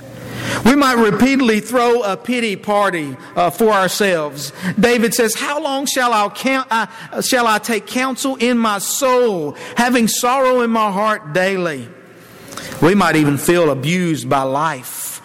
We 0.64 0.76
might 0.76 0.94
repeatedly 0.94 1.60
throw 1.60 2.02
a 2.02 2.16
pity 2.16 2.56
party 2.56 3.16
uh, 3.36 3.50
for 3.50 3.70
ourselves. 3.70 4.52
David 4.78 5.14
says, 5.14 5.34
How 5.34 5.62
long 5.62 5.86
shall 5.86 6.12
I, 6.12 6.28
count, 6.28 6.68
shall 7.24 7.46
I 7.46 7.58
take 7.58 7.86
counsel 7.86 8.36
in 8.36 8.58
my 8.58 8.78
soul, 8.78 9.52
having 9.76 10.08
sorrow 10.08 10.60
in 10.60 10.70
my 10.70 10.90
heart 10.90 11.32
daily? 11.32 11.88
We 12.80 12.94
might 12.94 13.16
even 13.16 13.38
feel 13.38 13.70
abused 13.70 14.28
by 14.28 14.42
life. 14.42 15.20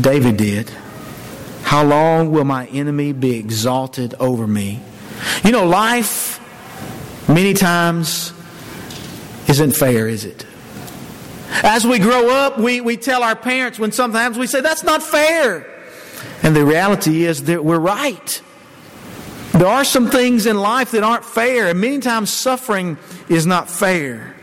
David 0.00 0.36
did. 0.36 0.70
How 1.62 1.84
long 1.84 2.30
will 2.30 2.44
my 2.44 2.66
enemy 2.66 3.12
be 3.12 3.36
exalted 3.36 4.14
over 4.18 4.46
me? 4.46 4.80
You 5.44 5.52
know, 5.52 5.66
life 5.66 6.40
many 7.28 7.54
times 7.54 8.32
isn't 9.48 9.72
fair, 9.72 10.08
is 10.08 10.24
it? 10.24 10.46
As 11.50 11.86
we 11.86 11.98
grow 11.98 12.30
up, 12.30 12.58
we, 12.58 12.80
we 12.80 12.96
tell 12.96 13.22
our 13.22 13.36
parents 13.36 13.78
when 13.78 13.92
something 13.92 14.18
happens, 14.18 14.38
we 14.38 14.46
say, 14.46 14.60
that's 14.60 14.82
not 14.82 15.02
fair. 15.02 15.66
And 16.42 16.54
the 16.54 16.64
reality 16.64 17.24
is 17.24 17.44
that 17.44 17.64
we're 17.64 17.78
right. 17.78 18.42
There 19.52 19.66
are 19.66 19.84
some 19.84 20.10
things 20.10 20.46
in 20.46 20.56
life 20.56 20.92
that 20.92 21.02
aren't 21.02 21.24
fair, 21.24 21.68
and 21.68 21.80
many 21.80 21.98
times 21.98 22.32
suffering 22.32 22.98
is 23.28 23.46
not 23.46 23.68
fair. 23.70 24.34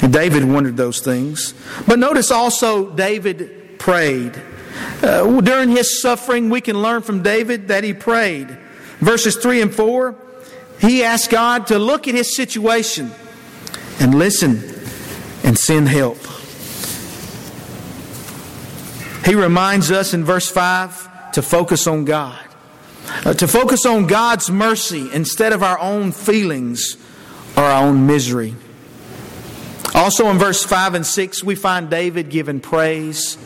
And 0.00 0.12
David 0.12 0.44
wondered 0.44 0.76
those 0.76 1.00
things. 1.00 1.54
But 1.86 1.98
notice 1.98 2.30
also, 2.30 2.90
David 2.90 3.78
prayed. 3.78 4.40
Uh, 5.02 5.40
during 5.40 5.70
his 5.70 6.00
suffering, 6.00 6.50
we 6.50 6.60
can 6.60 6.80
learn 6.82 7.02
from 7.02 7.22
David 7.22 7.68
that 7.68 7.84
he 7.84 7.92
prayed. 7.92 8.48
Verses 8.98 9.36
3 9.36 9.62
and 9.62 9.74
4, 9.74 10.16
he 10.80 11.04
asked 11.04 11.30
God 11.30 11.68
to 11.68 11.78
look 11.78 12.08
at 12.08 12.14
his 12.14 12.34
situation 12.34 13.12
and 14.00 14.14
listen 14.14 14.75
and 15.46 15.56
send 15.56 15.88
help. 15.88 16.18
He 19.24 19.34
reminds 19.34 19.90
us 19.90 20.12
in 20.12 20.24
verse 20.24 20.50
5 20.50 21.32
to 21.32 21.42
focus 21.42 21.86
on 21.86 22.04
God, 22.04 22.38
uh, 23.24 23.34
to 23.34 23.48
focus 23.48 23.86
on 23.86 24.06
God's 24.06 24.50
mercy 24.50 25.08
instead 25.12 25.52
of 25.52 25.62
our 25.62 25.78
own 25.78 26.12
feelings 26.12 26.96
or 27.56 27.62
our 27.62 27.86
own 27.86 28.06
misery. 28.06 28.54
Also 29.94 30.28
in 30.28 30.38
verse 30.38 30.64
5 30.64 30.94
and 30.94 31.06
6, 31.06 31.42
we 31.42 31.54
find 31.54 31.88
David 31.88 32.28
giving 32.28 32.60
praise 32.60 33.38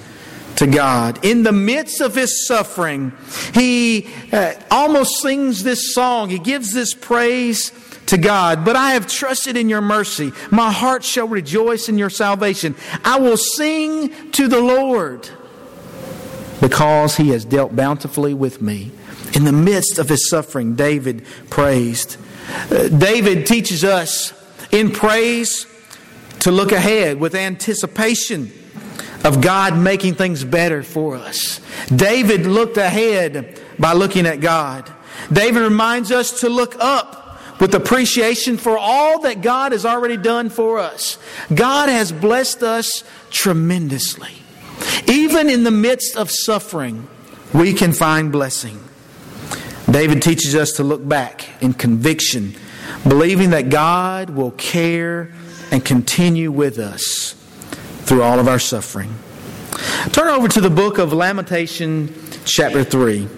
to 0.57 0.67
God. 0.67 1.25
In 1.25 1.43
the 1.43 1.53
midst 1.53 2.01
of 2.01 2.15
his 2.15 2.47
suffering, 2.47 3.13
he 3.55 4.09
uh, 4.33 4.55
almost 4.71 5.23
sings 5.23 5.63
this 5.63 5.95
song. 5.95 6.29
He 6.29 6.39
gives 6.39 6.73
this 6.73 6.93
praise 6.93 7.73
to 8.11 8.19
God. 8.19 8.65
But 8.65 8.77
I 8.77 8.93
have 8.93 9.07
trusted 9.07 9.57
in 9.57 9.69
your 9.69 9.81
mercy. 9.81 10.33
My 10.51 10.73
heart 10.73 11.05
shall 11.05 11.29
rejoice 11.29 11.89
in 11.89 11.97
your 11.97 12.11
salvation. 12.11 12.75
I 13.05 13.19
will 13.19 13.37
sing 13.37 14.33
to 14.33 14.49
the 14.49 14.61
Lord 14.61 15.29
because 16.61 17.17
he 17.17 17.31
has 17.31 17.45
dealt 17.45 17.75
bountifully 17.75 18.35
with 18.35 18.61
me. 18.61 18.91
In 19.35 19.45
the 19.45 19.53
midst 19.53 19.99
of 19.99 20.09
his 20.09 20.29
suffering, 20.29 20.75
David 20.75 21.25
praised. 21.51 22.17
Uh, 22.71 22.89
David 22.89 23.47
teaches 23.47 23.85
us 23.85 24.35
in 24.73 24.91
praise 24.91 25.67
to 26.41 26.51
look 26.51 26.73
ahead 26.73 27.21
with 27.21 27.37
anticipation 27.37 28.51
of 29.23 29.41
God 29.41 29.77
making 29.79 30.15
things 30.15 30.43
better 30.43 30.83
for 30.83 31.15
us. 31.15 31.61
David 31.95 32.45
looked 32.45 32.77
ahead 32.77 33.61
by 33.79 33.93
looking 33.93 34.27
at 34.27 34.41
God. 34.41 34.91
David 35.33 35.63
reminds 35.63 36.11
us 36.11 36.41
to 36.41 36.49
look 36.49 36.75
up 36.81 37.20
with 37.61 37.75
appreciation 37.75 38.57
for 38.57 38.77
all 38.79 39.21
that 39.21 39.43
God 39.43 39.73
has 39.73 39.85
already 39.85 40.17
done 40.17 40.49
for 40.49 40.79
us. 40.79 41.19
God 41.55 41.89
has 41.89 42.11
blessed 42.11 42.63
us 42.63 43.05
tremendously. 43.31 44.33
Even 45.07 45.51
in 45.51 45.65
the 45.65 45.71
midst 45.71 46.17
of 46.17 46.31
suffering, 46.31 47.07
we 47.53 47.73
can 47.73 47.93
find 47.93 48.33
blessing. 48.33 48.81
David 49.91 50.23
teaches 50.23 50.55
us 50.55 50.73
to 50.73 50.85
look 50.85 51.07
back 51.07 51.49
in 51.61 51.75
conviction, 51.75 52.55
believing 53.07 53.51
that 53.51 53.69
God 53.69 54.31
will 54.31 54.53
care 54.53 55.33
and 55.71 55.85
continue 55.85 56.51
with 56.51 56.79
us 56.79 57.35
through 58.03 58.23
all 58.23 58.39
of 58.39 58.49
our 58.49 58.59
suffering. 58.59 59.15
Turn 60.13 60.29
over 60.29 60.49
to 60.49 60.61
the 60.61 60.71
book 60.71 60.99
of 60.99 61.13
Lamentation, 61.13 62.15
chapter 62.45 62.85
3. 62.85 63.29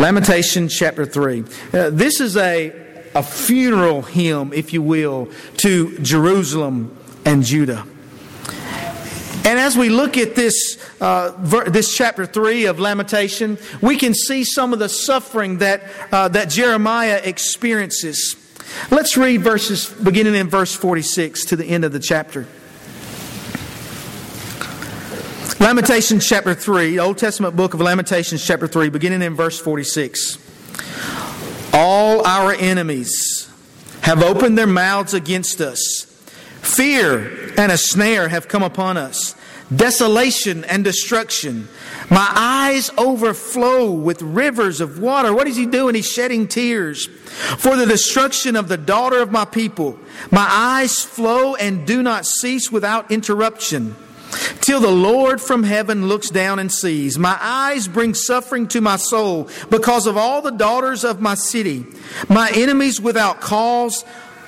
Lamentation, 0.00 0.70
chapter 0.70 1.04
3. 1.04 1.44
Uh, 1.74 1.90
this 1.90 2.22
is 2.22 2.34
a, 2.34 2.70
a 3.14 3.22
funeral 3.22 4.00
hymn, 4.00 4.50
if 4.54 4.72
you 4.72 4.80
will, 4.80 5.28
to 5.58 5.98
Jerusalem 5.98 6.96
and 7.26 7.44
Judah. 7.44 7.84
And 9.44 9.58
as 9.58 9.76
we 9.76 9.90
look 9.90 10.16
at 10.16 10.34
this, 10.34 10.82
uh, 11.02 11.32
ver- 11.40 11.68
this 11.68 11.94
chapter 11.94 12.24
3 12.24 12.64
of 12.64 12.80
Lamentation, 12.80 13.58
we 13.82 13.98
can 13.98 14.14
see 14.14 14.42
some 14.42 14.72
of 14.72 14.78
the 14.78 14.88
suffering 14.88 15.58
that, 15.58 15.82
uh, 16.10 16.28
that 16.28 16.48
Jeremiah 16.48 17.20
experiences. 17.22 18.36
Let's 18.90 19.18
read 19.18 19.42
verses 19.42 19.86
beginning 19.86 20.34
in 20.34 20.48
verse 20.48 20.74
46 20.74 21.44
to 21.44 21.56
the 21.56 21.66
end 21.66 21.84
of 21.84 21.92
the 21.92 22.00
chapter. 22.00 22.46
Lamentations 25.60 26.26
chapter 26.26 26.54
3, 26.54 26.98
Old 26.98 27.18
Testament 27.18 27.54
book 27.54 27.74
of 27.74 27.82
Lamentations 27.82 28.42
chapter 28.42 28.66
3, 28.66 28.88
beginning 28.88 29.20
in 29.20 29.36
verse 29.36 29.60
46. 29.60 30.38
All 31.74 32.26
our 32.26 32.54
enemies 32.54 33.46
have 34.00 34.22
opened 34.22 34.56
their 34.56 34.66
mouths 34.66 35.12
against 35.12 35.60
us. 35.60 36.06
Fear 36.62 37.52
and 37.58 37.70
a 37.70 37.76
snare 37.76 38.30
have 38.30 38.48
come 38.48 38.62
upon 38.62 38.96
us, 38.96 39.34
desolation 39.76 40.64
and 40.64 40.82
destruction. 40.82 41.68
My 42.10 42.32
eyes 42.34 42.90
overflow 42.96 43.90
with 43.90 44.22
rivers 44.22 44.80
of 44.80 44.98
water. 44.98 45.34
What 45.34 45.46
is 45.46 45.56
he 45.56 45.66
doing? 45.66 45.94
He's 45.94 46.10
shedding 46.10 46.48
tears 46.48 47.04
for 47.58 47.76
the 47.76 47.84
destruction 47.84 48.56
of 48.56 48.68
the 48.68 48.78
daughter 48.78 49.20
of 49.20 49.30
my 49.30 49.44
people. 49.44 49.98
My 50.30 50.46
eyes 50.48 51.04
flow 51.04 51.54
and 51.54 51.86
do 51.86 52.02
not 52.02 52.24
cease 52.24 52.72
without 52.72 53.10
interruption. 53.10 53.94
Till 54.60 54.80
the 54.80 54.90
Lord 54.90 55.40
from 55.40 55.62
heaven 55.62 56.08
looks 56.08 56.30
down 56.30 56.58
and 56.58 56.70
sees. 56.70 57.18
My 57.18 57.36
eyes 57.40 57.88
bring 57.88 58.14
suffering 58.14 58.68
to 58.68 58.80
my 58.80 58.96
soul 58.96 59.48
because 59.70 60.06
of 60.06 60.16
all 60.16 60.42
the 60.42 60.50
daughters 60.50 61.04
of 61.04 61.20
my 61.20 61.34
city. 61.34 61.86
My 62.28 62.50
enemies 62.54 63.00
without 63.00 63.40
cause 63.40 64.04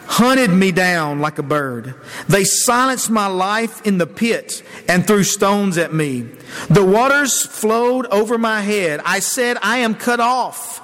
hunted 0.07 0.51
me 0.51 0.73
down 0.73 1.21
like 1.21 1.39
a 1.39 1.43
bird. 1.43 1.95
They 2.29 2.45
silenced 2.45 3.11
my 3.11 3.27
life 3.27 3.85
in 3.87 3.99
the 3.99 4.07
pit 4.07 4.63
and 4.89 5.07
threw 5.07 5.25
stones 5.25 5.79
at 5.79 5.93
me. 5.95 6.29
The 6.69 6.85
waters 6.85 7.45
flowed 7.45 8.07
over 8.07 8.37
my 8.39 8.61
head. 8.61 9.01
I 9.05 9.21
said, 9.21 9.57
I 9.63 9.79
am 9.79 9.95
cut 9.95 10.21
off. 10.21 10.81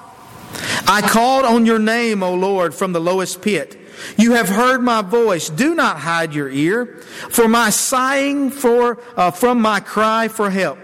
I 0.88 1.02
called 1.02 1.44
on 1.44 1.66
your 1.66 1.78
name, 1.78 2.22
O 2.22 2.34
Lord, 2.34 2.74
from 2.74 2.92
the 2.92 3.00
lowest 3.00 3.42
pit. 3.42 3.77
You 4.16 4.32
have 4.32 4.48
heard 4.48 4.82
my 4.82 5.02
voice. 5.02 5.48
Do 5.48 5.74
not 5.74 5.98
hide 5.98 6.34
your 6.34 6.48
ear 6.48 6.86
for 7.30 7.48
my 7.48 7.70
sighing 7.70 8.50
for, 8.50 8.98
uh, 9.16 9.30
from 9.30 9.60
my 9.60 9.80
cry 9.80 10.28
for 10.28 10.50
help. 10.50 10.78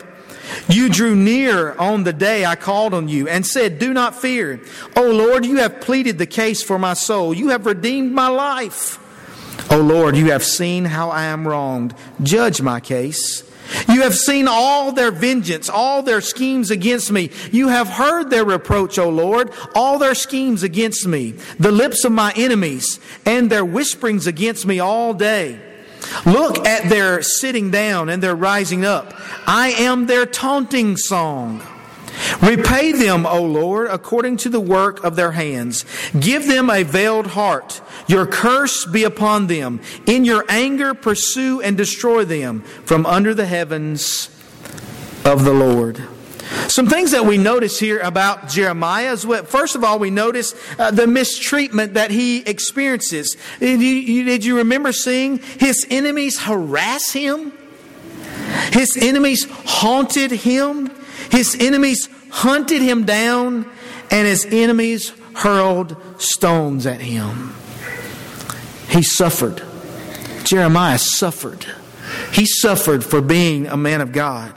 You 0.68 0.88
drew 0.88 1.16
near 1.16 1.74
on 1.74 2.04
the 2.04 2.12
day 2.12 2.44
I 2.44 2.54
called 2.54 2.94
on 2.94 3.08
you 3.08 3.28
and 3.28 3.46
said, 3.46 3.78
Do 3.78 3.92
not 3.92 4.14
fear. 4.14 4.60
O 4.96 5.10
Lord, 5.10 5.44
you 5.46 5.56
have 5.56 5.80
pleaded 5.80 6.18
the 6.18 6.26
case 6.26 6.62
for 6.62 6.78
my 6.78 6.94
soul. 6.94 7.34
You 7.34 7.48
have 7.48 7.66
redeemed 7.66 8.12
my 8.12 8.28
life. 8.28 9.00
O 9.70 9.80
Lord, 9.80 10.16
you 10.16 10.30
have 10.30 10.44
seen 10.44 10.84
how 10.84 11.10
I 11.10 11.24
am 11.24 11.48
wronged. 11.48 11.94
Judge 12.22 12.60
my 12.60 12.80
case. 12.80 13.42
You 13.88 14.02
have 14.02 14.14
seen 14.14 14.46
all 14.48 14.92
their 14.92 15.10
vengeance, 15.10 15.68
all 15.68 16.02
their 16.02 16.20
schemes 16.20 16.70
against 16.70 17.10
me. 17.10 17.30
You 17.50 17.68
have 17.68 17.88
heard 17.88 18.30
their 18.30 18.44
reproach, 18.44 18.98
O 18.98 19.08
Lord, 19.08 19.52
all 19.74 19.98
their 19.98 20.14
schemes 20.14 20.62
against 20.62 21.06
me, 21.06 21.34
the 21.58 21.72
lips 21.72 22.04
of 22.04 22.12
my 22.12 22.32
enemies, 22.36 23.00
and 23.24 23.50
their 23.50 23.64
whisperings 23.64 24.26
against 24.26 24.66
me 24.66 24.80
all 24.80 25.14
day. 25.14 25.60
Look 26.26 26.66
at 26.66 26.88
their 26.88 27.22
sitting 27.22 27.70
down 27.70 28.08
and 28.08 28.22
their 28.22 28.34
rising 28.36 28.84
up. 28.84 29.14
I 29.46 29.70
am 29.70 30.06
their 30.06 30.26
taunting 30.26 30.96
song. 30.96 31.62
Repay 32.40 32.92
them, 32.92 33.26
O 33.26 33.42
Lord, 33.42 33.88
according 33.88 34.38
to 34.38 34.48
the 34.48 34.60
work 34.60 35.02
of 35.04 35.16
their 35.16 35.32
hands. 35.32 35.84
Give 36.18 36.46
them 36.46 36.70
a 36.70 36.82
veiled 36.82 37.28
heart. 37.28 37.80
Your 38.06 38.26
curse 38.26 38.86
be 38.86 39.04
upon 39.04 39.46
them. 39.46 39.80
In 40.06 40.24
your 40.24 40.44
anger, 40.48 40.94
pursue 40.94 41.60
and 41.60 41.76
destroy 41.76 42.24
them 42.24 42.62
from 42.84 43.06
under 43.06 43.34
the 43.34 43.46
heavens 43.46 44.28
of 45.24 45.44
the 45.44 45.54
Lord. 45.54 46.02
Some 46.68 46.86
things 46.86 47.10
that 47.12 47.24
we 47.24 47.38
notice 47.38 47.78
here 47.78 48.00
about 48.00 48.48
Jeremiah 48.48 49.12
is 49.12 49.26
what, 49.26 49.48
first 49.48 49.76
of 49.76 49.84
all, 49.84 49.98
we 49.98 50.10
notice 50.10 50.54
uh, 50.78 50.90
the 50.90 51.06
mistreatment 51.06 51.94
that 51.94 52.10
he 52.10 52.38
experiences. 52.38 53.36
Did 53.60 53.80
you, 53.80 54.24
did 54.24 54.44
you 54.44 54.58
remember 54.58 54.92
seeing 54.92 55.38
his 55.38 55.86
enemies 55.90 56.40
harass 56.40 57.12
him? 57.12 57.52
His 58.72 58.96
enemies 59.00 59.46
haunted 59.50 60.30
him. 60.30 60.90
His 61.30 61.56
enemies 61.58 62.08
hunted 62.30 62.82
him 62.82 63.04
down, 63.04 63.70
and 64.10 64.26
his 64.26 64.44
enemies 64.44 65.12
hurled 65.34 65.96
stones 66.20 66.86
at 66.86 67.00
him. 67.00 67.54
He 68.88 69.02
suffered. 69.02 69.62
Jeremiah 70.44 70.98
suffered. 70.98 71.66
He 72.32 72.46
suffered 72.46 73.04
for 73.04 73.20
being 73.20 73.66
a 73.66 73.76
man 73.76 74.00
of 74.00 74.12
God. 74.12 74.52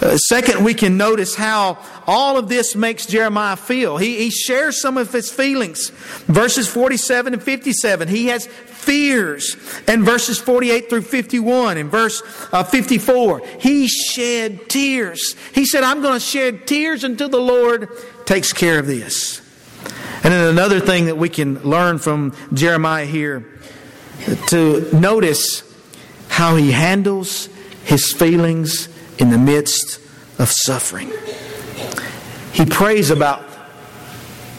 Uh, 0.00 0.16
second, 0.16 0.64
we 0.64 0.74
can 0.74 0.96
notice 0.96 1.34
how 1.34 1.78
all 2.06 2.38
of 2.38 2.48
this 2.48 2.76
makes 2.76 3.06
Jeremiah 3.06 3.56
feel. 3.56 3.96
He, 3.96 4.18
he 4.18 4.30
shares 4.30 4.80
some 4.80 4.96
of 4.96 5.12
his 5.12 5.30
feelings. 5.30 5.90
Verses 6.26 6.68
47 6.68 7.32
and 7.34 7.42
57, 7.42 8.06
he 8.06 8.26
has 8.26 8.46
fears. 8.46 9.56
And 9.88 10.04
verses 10.04 10.38
48 10.38 10.88
through 10.88 11.02
51, 11.02 11.78
and 11.78 11.90
verse 11.90 12.22
uh, 12.52 12.62
54, 12.62 13.40
he 13.58 13.88
shed 13.88 14.68
tears. 14.68 15.34
He 15.52 15.66
said, 15.66 15.82
I'm 15.82 16.00
going 16.00 16.14
to 16.14 16.24
shed 16.24 16.66
tears 16.66 17.02
until 17.02 17.28
the 17.28 17.40
Lord 17.40 17.88
takes 18.24 18.52
care 18.52 18.78
of 18.78 18.86
this. 18.86 19.40
And 20.22 20.32
then 20.32 20.48
another 20.48 20.78
thing 20.78 21.06
that 21.06 21.16
we 21.16 21.28
can 21.28 21.62
learn 21.62 21.98
from 21.98 22.34
Jeremiah 22.52 23.06
here 23.06 23.46
to 24.48 24.88
notice 24.92 25.62
how 26.28 26.56
he 26.56 26.70
handles 26.70 27.48
his 27.84 28.12
feelings 28.12 28.88
in 29.18 29.30
the 29.30 29.38
midst 29.38 30.00
of 30.38 30.50
suffering. 30.50 31.12
He 32.52 32.64
prays 32.64 33.10
about 33.10 33.44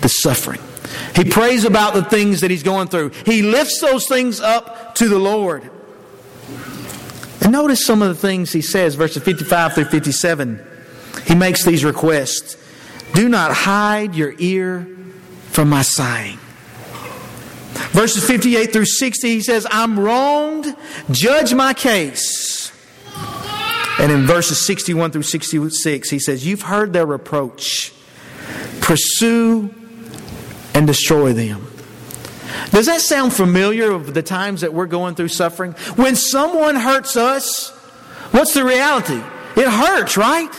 the 0.01 0.09
suffering. 0.09 0.61
He 1.15 1.29
prays 1.29 1.65
about 1.65 1.93
the 1.93 2.03
things 2.03 2.41
that 2.41 2.51
he's 2.51 2.63
going 2.63 2.87
through. 2.87 3.11
He 3.25 3.41
lifts 3.41 3.81
those 3.81 4.07
things 4.07 4.39
up 4.39 4.95
to 4.95 5.07
the 5.07 5.19
Lord. 5.19 5.69
And 7.41 7.51
notice 7.51 7.85
some 7.85 8.01
of 8.01 8.09
the 8.09 8.15
things 8.15 8.51
he 8.51 8.61
says, 8.61 8.95
verses 8.95 9.23
55 9.23 9.73
through 9.73 9.85
57. 9.85 10.65
He 11.25 11.35
makes 11.35 11.63
these 11.63 11.83
requests 11.83 12.57
Do 13.13 13.29
not 13.29 13.51
hide 13.51 14.15
your 14.15 14.33
ear 14.37 14.87
from 15.49 15.69
my 15.69 15.81
sighing. 15.81 16.37
Verses 17.91 18.25
58 18.25 18.71
through 18.71 18.85
60, 18.85 19.27
he 19.27 19.41
says, 19.41 19.65
I'm 19.69 19.99
wronged. 19.99 20.75
Judge 21.11 21.53
my 21.53 21.73
case. 21.73 22.58
And 23.99 24.11
in 24.11 24.25
verses 24.25 24.65
61 24.65 25.11
through 25.11 25.23
66, 25.23 26.09
he 26.09 26.19
says, 26.19 26.47
You've 26.47 26.61
heard 26.61 26.93
their 26.93 27.05
reproach. 27.05 27.93
Pursue 28.79 29.73
and 30.73 30.87
destroy 30.87 31.33
them. 31.33 31.67
Does 32.71 32.85
that 32.85 33.01
sound 33.01 33.33
familiar 33.33 33.91
of 33.91 34.13
the 34.13 34.23
times 34.23 34.61
that 34.61 34.73
we're 34.73 34.85
going 34.85 35.15
through 35.15 35.27
suffering? 35.27 35.73
When 35.95 36.15
someone 36.15 36.75
hurts 36.75 37.15
us, 37.17 37.69
what's 38.31 38.53
the 38.53 38.63
reality? 38.63 39.21
It 39.55 39.67
hurts, 39.67 40.17
right? 40.17 40.53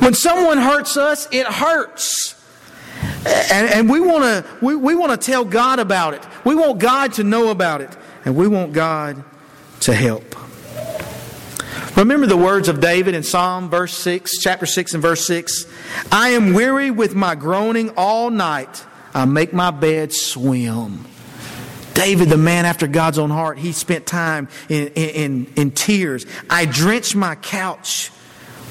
When 0.00 0.14
someone 0.14 0.58
hurts 0.58 0.96
us, 0.96 1.26
it 1.32 1.46
hurts. 1.46 2.36
And, 3.24 3.68
and 3.68 3.90
we 3.90 4.00
want 4.00 4.24
to 4.24 4.44
we, 4.60 4.76
we 4.76 4.94
want 4.94 5.18
to 5.18 5.30
tell 5.30 5.44
God 5.44 5.78
about 5.78 6.14
it. 6.14 6.26
We 6.44 6.54
want 6.54 6.78
God 6.78 7.14
to 7.14 7.24
know 7.24 7.50
about 7.50 7.80
it. 7.80 7.96
And 8.24 8.36
we 8.36 8.46
want 8.48 8.72
God 8.72 9.24
to 9.80 9.94
help. 9.94 10.36
Remember 11.96 12.26
the 12.26 12.36
words 12.36 12.68
of 12.68 12.80
David 12.80 13.14
in 13.14 13.22
Psalm 13.22 13.68
verse 13.68 13.94
6, 13.94 14.38
chapter 14.38 14.66
6 14.66 14.94
and 14.94 15.02
verse 15.02 15.24
6. 15.26 15.66
I 16.10 16.30
am 16.30 16.54
weary 16.54 16.90
with 16.90 17.14
my 17.14 17.34
groaning 17.34 17.90
all 17.96 18.30
night. 18.30 18.84
I 19.14 19.24
make 19.24 19.52
my 19.52 19.70
bed 19.70 20.12
swim. 20.12 21.04
David, 21.94 22.28
the 22.28 22.36
man 22.36 22.64
after 22.64 22.86
God's 22.86 23.18
own 23.18 23.30
heart, 23.30 23.58
he 23.58 23.72
spent 23.72 24.06
time 24.06 24.48
in, 24.68 24.88
in, 24.88 25.52
in, 25.56 25.70
tears. 25.72 26.24
I 26.48 26.64
drench 26.64 27.14
my 27.14 27.34
couch 27.34 28.10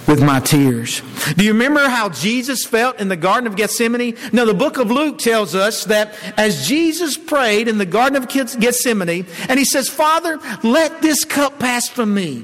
with 0.08 0.24
my 0.24 0.40
tears. 0.40 1.04
Do 1.36 1.44
you 1.44 1.54
remember 1.54 1.88
how 1.88 2.10
Jesus 2.10 2.66
felt 2.66 3.00
in 3.00 3.10
the 3.10 3.16
Garden 3.16 3.46
of 3.46 3.56
Gethsemane? 3.56 4.18
Now, 4.32 4.46
the 4.46 4.56
book 4.56 4.78
of 4.78 4.90
Luke 4.90 5.20
tells 5.20 5.54
us 5.54 5.84
that 5.86 6.16
as 6.38 6.68
Jesus 6.68 7.18
prayed 7.18 7.68
in 7.68 7.78
the 7.78 7.86
Garden 7.86 8.16
of 8.16 8.28
Gethsemane, 8.28 9.28
and 9.48 9.60
he 9.60 9.66
says, 9.66 9.88
Father, 9.88 10.40
let 10.64 11.04
this 11.04 11.24
cup 11.24 11.60
pass 11.60 11.88
from 11.88 12.14
me, 12.14 12.44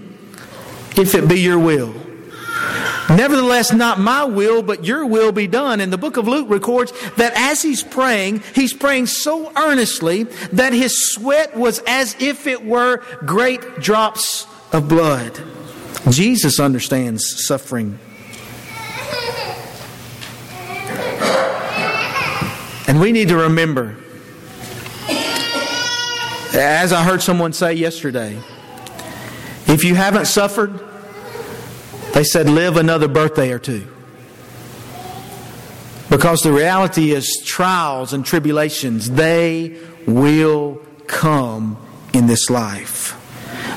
if 0.97 1.15
it 1.15 1.27
be 1.27 1.39
your 1.39 1.59
will. 1.59 1.93
Nevertheless, 3.09 3.71
not 3.71 3.99
my 3.99 4.23
will, 4.23 4.63
but 4.63 4.83
your 4.83 5.05
will 5.05 5.31
be 5.31 5.45
done. 5.45 5.79
And 5.79 5.93
the 5.93 5.97
book 5.97 6.17
of 6.17 6.27
Luke 6.27 6.49
records 6.49 6.91
that 7.17 7.33
as 7.35 7.61
he's 7.61 7.83
praying, 7.83 8.41
he's 8.55 8.73
praying 8.73 9.05
so 9.07 9.51
earnestly 9.55 10.23
that 10.53 10.73
his 10.73 11.13
sweat 11.13 11.55
was 11.55 11.79
as 11.85 12.15
if 12.19 12.47
it 12.47 12.65
were 12.65 13.03
great 13.25 13.79
drops 13.79 14.47
of 14.71 14.89
blood. 14.89 15.39
Jesus 16.09 16.59
understands 16.59 17.45
suffering. 17.45 17.99
And 22.87 22.99
we 22.99 23.11
need 23.11 23.29
to 23.29 23.37
remember, 23.37 23.97
as 26.53 26.93
I 26.93 27.03
heard 27.03 27.21
someone 27.21 27.53
say 27.53 27.73
yesterday, 27.73 28.37
if 29.67 29.83
you 29.83 29.95
haven't 29.95 30.25
suffered, 30.25 30.79
they 32.15 32.23
said, 32.23 32.49
live 32.49 32.77
another 32.77 33.09
birthday 33.09 33.51
or 33.51 33.59
two. 33.59 33.85
Because 36.09 36.39
the 36.39 36.51
reality 36.53 37.11
is, 37.11 37.41
trials 37.43 38.13
and 38.13 38.25
tribulations, 38.25 39.11
they 39.11 39.77
will 40.07 40.81
come 41.07 41.77
in 42.13 42.27
this 42.27 42.49
life. 42.49 43.11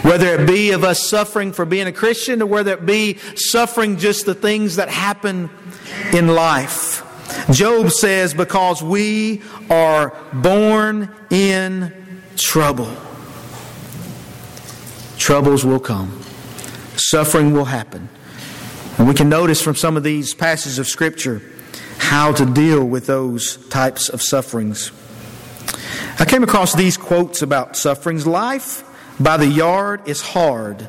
Whether 0.05 0.41
it 0.41 0.47
be 0.47 0.71
of 0.71 0.85
us 0.85 1.09
suffering 1.09 1.53
for 1.53 1.65
being 1.65 1.89
a 1.89 1.93
Christian 1.93 2.41
or 2.41 2.47
whether 2.47 2.75
it 2.75 2.87
be 2.87 3.19
suffering 3.35 3.99
just 3.99 4.25
the 4.25 4.37
things 4.37 4.77
that 4.77 4.89
happen 4.89 5.51
in 6.13 6.29
life. 6.29 7.03
Job 7.51 7.91
says, 7.91 8.35
because 8.35 8.85
we 8.85 9.43
are 9.69 10.17
born 10.33 11.13
in 11.31 11.93
trouble. 12.37 12.95
Troubles 15.17 15.65
will 15.65 15.81
come, 15.81 16.23
suffering 16.95 17.53
will 17.53 17.65
happen. 17.65 18.09
And 18.99 19.07
we 19.07 19.15
can 19.15 19.29
notice 19.29 19.63
from 19.63 19.77
some 19.77 19.97
of 19.97 20.03
these 20.03 20.35
passages 20.35 20.79
of 20.79 20.89
Scripture 20.89 21.41
how 21.99 22.33
to 22.33 22.45
deal 22.45 22.85
with 22.85 23.07
those 23.07 23.57
types 23.69 24.09
of 24.09 24.21
sufferings. 24.21 24.91
I 26.19 26.25
came 26.25 26.43
across 26.43 26.75
these 26.75 26.97
quotes 26.97 27.43
about 27.43 27.77
sufferings. 27.77 28.27
Life 28.27 28.83
by 29.21 29.37
the 29.37 29.47
yard 29.47 30.09
is 30.09 30.21
hard, 30.21 30.89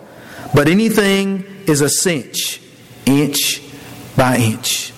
but 0.55 0.67
anything 0.67 1.45
is 1.67 1.81
a 1.81 1.89
cinch, 1.89 2.61
inch 3.05 3.61
by 4.17 4.37
inch. 4.37 4.91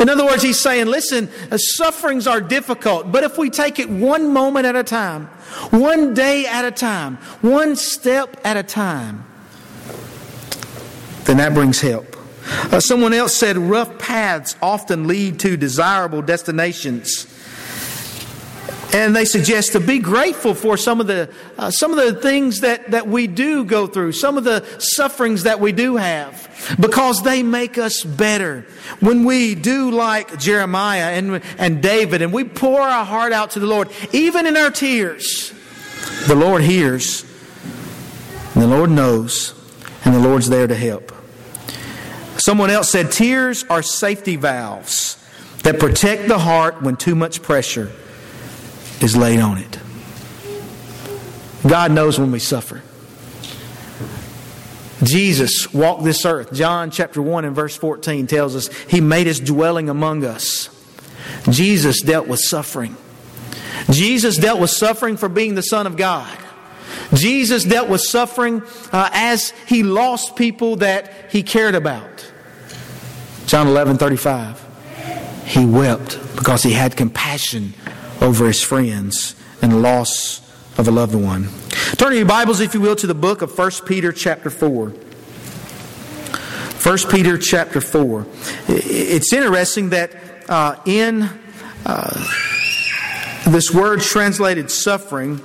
In 0.00 0.08
other 0.08 0.24
words, 0.24 0.42
he's 0.42 0.58
saying, 0.58 0.86
listen, 0.86 1.28
uh, 1.50 1.58
sufferings 1.58 2.26
are 2.26 2.40
difficult, 2.40 3.12
but 3.12 3.22
if 3.22 3.36
we 3.36 3.50
take 3.50 3.78
it 3.78 3.90
one 3.90 4.32
moment 4.32 4.64
at 4.64 4.74
a 4.74 4.82
time, 4.82 5.26
one 5.70 6.14
day 6.14 6.46
at 6.46 6.64
a 6.64 6.70
time, 6.70 7.16
one 7.42 7.76
step 7.76 8.40
at 8.44 8.56
a 8.56 8.62
time, 8.62 9.24
then 11.24 11.36
that 11.36 11.52
brings 11.52 11.80
help. 11.82 12.16
Uh, 12.46 12.80
someone 12.80 13.12
else 13.14 13.34
said 13.36 13.56
rough 13.56 13.98
paths 13.98 14.56
often 14.60 15.06
lead 15.06 15.40
to 15.40 15.56
desirable 15.56 16.22
destinations. 16.22 17.26
And 18.92 19.16
they 19.16 19.24
suggest 19.24 19.72
to 19.72 19.80
be 19.80 19.98
grateful 19.98 20.54
for 20.54 20.76
some 20.76 21.00
of 21.00 21.08
the 21.08 21.28
uh, 21.58 21.72
some 21.72 21.90
of 21.90 21.96
the 21.96 22.20
things 22.20 22.60
that, 22.60 22.92
that 22.92 23.08
we 23.08 23.26
do 23.26 23.64
go 23.64 23.88
through, 23.88 24.12
some 24.12 24.38
of 24.38 24.44
the 24.44 24.64
sufferings 24.78 25.42
that 25.44 25.58
we 25.58 25.72
do 25.72 25.96
have, 25.96 26.76
because 26.78 27.22
they 27.22 27.42
make 27.42 27.76
us 27.76 28.04
better. 28.04 28.64
When 29.00 29.24
we 29.24 29.56
do 29.56 29.90
like 29.90 30.38
Jeremiah 30.38 31.10
and, 31.10 31.42
and 31.58 31.82
David, 31.82 32.22
and 32.22 32.32
we 32.32 32.44
pour 32.44 32.80
our 32.82 33.04
heart 33.04 33.32
out 33.32 33.52
to 33.52 33.58
the 33.58 33.66
Lord, 33.66 33.88
even 34.12 34.46
in 34.46 34.56
our 34.56 34.70
tears, 34.70 35.52
the 36.28 36.36
Lord 36.36 36.62
hears, 36.62 37.24
and 38.54 38.62
the 38.62 38.68
Lord 38.68 38.90
knows, 38.90 39.54
and 40.04 40.14
the 40.14 40.20
Lord's 40.20 40.48
there 40.48 40.68
to 40.68 40.76
help. 40.76 41.10
Someone 42.44 42.68
else 42.68 42.90
said, 42.90 43.10
Tears 43.10 43.64
are 43.70 43.80
safety 43.80 44.36
valves 44.36 45.16
that 45.62 45.80
protect 45.80 46.28
the 46.28 46.38
heart 46.38 46.82
when 46.82 46.94
too 46.94 47.14
much 47.14 47.40
pressure 47.40 47.90
is 49.00 49.16
laid 49.16 49.40
on 49.40 49.56
it. 49.56 49.78
God 51.66 51.90
knows 51.90 52.20
when 52.20 52.32
we 52.32 52.38
suffer. 52.38 52.82
Jesus 55.02 55.72
walked 55.72 56.04
this 56.04 56.26
earth. 56.26 56.52
John 56.52 56.90
chapter 56.90 57.22
1 57.22 57.46
and 57.46 57.56
verse 57.56 57.78
14 57.78 58.26
tells 58.26 58.54
us 58.54 58.68
he 58.90 59.00
made 59.00 59.26
his 59.26 59.40
dwelling 59.40 59.88
among 59.88 60.22
us. 60.22 60.68
Jesus 61.48 62.02
dealt 62.02 62.28
with 62.28 62.40
suffering. 62.40 62.94
Jesus 63.88 64.36
dealt 64.36 64.60
with 64.60 64.68
suffering 64.68 65.16
for 65.16 65.30
being 65.30 65.54
the 65.54 65.62
Son 65.62 65.86
of 65.86 65.96
God. 65.96 66.38
Jesus 67.14 67.64
dealt 67.64 67.88
with 67.88 68.02
suffering 68.02 68.62
uh, 68.92 69.08
as 69.14 69.54
he 69.66 69.82
lost 69.82 70.36
people 70.36 70.76
that 70.76 71.30
he 71.30 71.42
cared 71.42 71.74
about. 71.74 72.13
John 73.46 73.66
11 73.66 73.98
35. 73.98 75.44
He 75.46 75.64
wept 75.64 76.18
because 76.36 76.62
he 76.62 76.72
had 76.72 76.96
compassion 76.96 77.74
over 78.20 78.46
his 78.46 78.62
friends 78.62 79.34
and 79.60 79.72
the 79.72 79.76
loss 79.76 80.40
of 80.78 80.88
a 80.88 80.90
loved 80.90 81.14
one. 81.14 81.48
Turn 81.96 82.14
your 82.14 82.24
Bibles, 82.24 82.60
if 82.60 82.74
you 82.74 82.80
will, 82.80 82.96
to 82.96 83.06
the 83.06 83.14
book 83.14 83.42
of 83.42 83.56
1 83.56 83.70
Peter 83.86 84.12
chapter 84.12 84.50
4. 84.50 84.88
1 84.88 86.98
Peter 87.10 87.38
chapter 87.38 87.80
4. 87.80 88.26
It's 88.68 89.32
interesting 89.32 89.90
that 89.90 90.12
uh, 90.48 90.76
in 90.86 91.28
uh, 91.86 92.24
this 93.46 93.72
word 93.72 94.00
translated 94.00 94.70
suffering, 94.70 95.40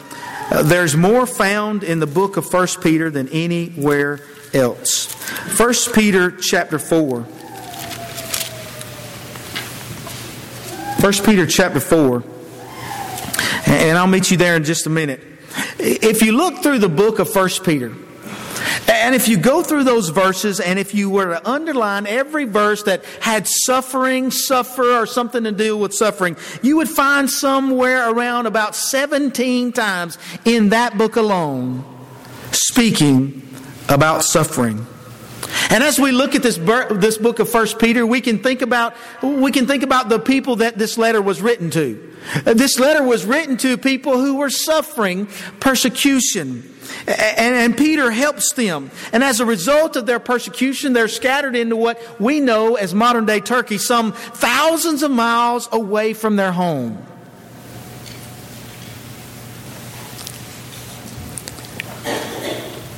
uh, 0.51 0.63
there's 0.63 0.95
more 0.95 1.25
found 1.25 1.83
in 1.83 1.99
the 1.99 2.07
book 2.07 2.37
of 2.37 2.51
1 2.51 2.67
Peter 2.81 3.09
than 3.09 3.27
anywhere 3.29 4.21
else. 4.53 5.13
1 5.59 5.73
Peter 5.93 6.31
chapter 6.31 6.79
4. 6.79 7.25
1 11.09 11.25
Peter 11.25 11.47
chapter 11.47 11.79
4. 11.79 12.23
And 13.65 13.97
I'll 13.97 14.05
meet 14.05 14.29
you 14.29 14.37
there 14.37 14.55
in 14.55 14.63
just 14.63 14.85
a 14.85 14.91
minute. 14.91 15.19
If 15.79 16.21
you 16.21 16.33
look 16.33 16.61
through 16.61 16.77
the 16.77 16.87
book 16.87 17.17
of 17.17 17.35
1 17.35 17.49
Peter, 17.65 17.95
and 18.87 19.15
if 19.15 19.27
you 19.27 19.37
go 19.37 19.63
through 19.63 19.85
those 19.85 20.09
verses, 20.09 20.59
and 20.59 20.77
if 20.77 20.93
you 20.93 21.09
were 21.09 21.33
to 21.33 21.49
underline 21.49 22.05
every 22.05 22.45
verse 22.45 22.83
that 22.83 23.03
had 23.21 23.47
suffering, 23.47 24.29
suffer, 24.29 25.01
or 25.01 25.07
something 25.07 25.45
to 25.45 25.51
do 25.51 25.75
with 25.75 25.95
suffering, 25.95 26.37
you 26.61 26.77
would 26.77 26.89
find 26.89 27.27
somewhere 27.27 28.11
around 28.11 28.45
about 28.45 28.75
17 28.75 29.71
times 29.71 30.19
in 30.45 30.69
that 30.69 30.95
book 30.95 31.15
alone 31.15 31.83
speaking 32.51 33.41
about 33.87 34.23
suffering. 34.23 34.85
And 35.69 35.83
as 35.83 35.99
we 35.99 36.11
look 36.11 36.35
at 36.35 36.43
this, 36.43 36.57
this 36.57 37.17
book 37.17 37.39
of 37.39 37.49
First 37.49 37.79
Peter, 37.79 38.05
we 38.05 38.21
can 38.21 38.39
think 38.39 38.61
about 38.61 38.95
we 39.21 39.51
can 39.51 39.67
think 39.67 39.83
about 39.83 40.09
the 40.09 40.19
people 40.19 40.57
that 40.57 40.77
this 40.77 40.97
letter 40.97 41.21
was 41.21 41.41
written 41.41 41.69
to. 41.71 42.13
This 42.43 42.79
letter 42.79 43.03
was 43.03 43.25
written 43.25 43.57
to 43.57 43.77
people 43.77 44.19
who 44.19 44.37
were 44.37 44.49
suffering 44.49 45.27
persecution. 45.59 46.75
And, 47.07 47.55
and, 47.55 47.77
Peter 47.77 48.09
helps 48.09 48.53
them. 48.53 48.89
And 49.13 49.23
as 49.23 49.39
a 49.39 49.45
result 49.45 49.95
of 49.95 50.07
their 50.07 50.19
persecution, 50.19 50.93
they're 50.93 51.07
scattered 51.07 51.55
into 51.55 51.75
what 51.75 52.19
we 52.19 52.39
know 52.39 52.75
as 52.75 52.95
modern 52.95 53.25
day 53.25 53.39
Turkey, 53.39 53.77
some 53.77 54.11
thousands 54.11 55.03
of 55.03 55.11
miles 55.11 55.69
away 55.71 56.13
from 56.13 56.35
their 56.35 56.51
home. 56.51 57.05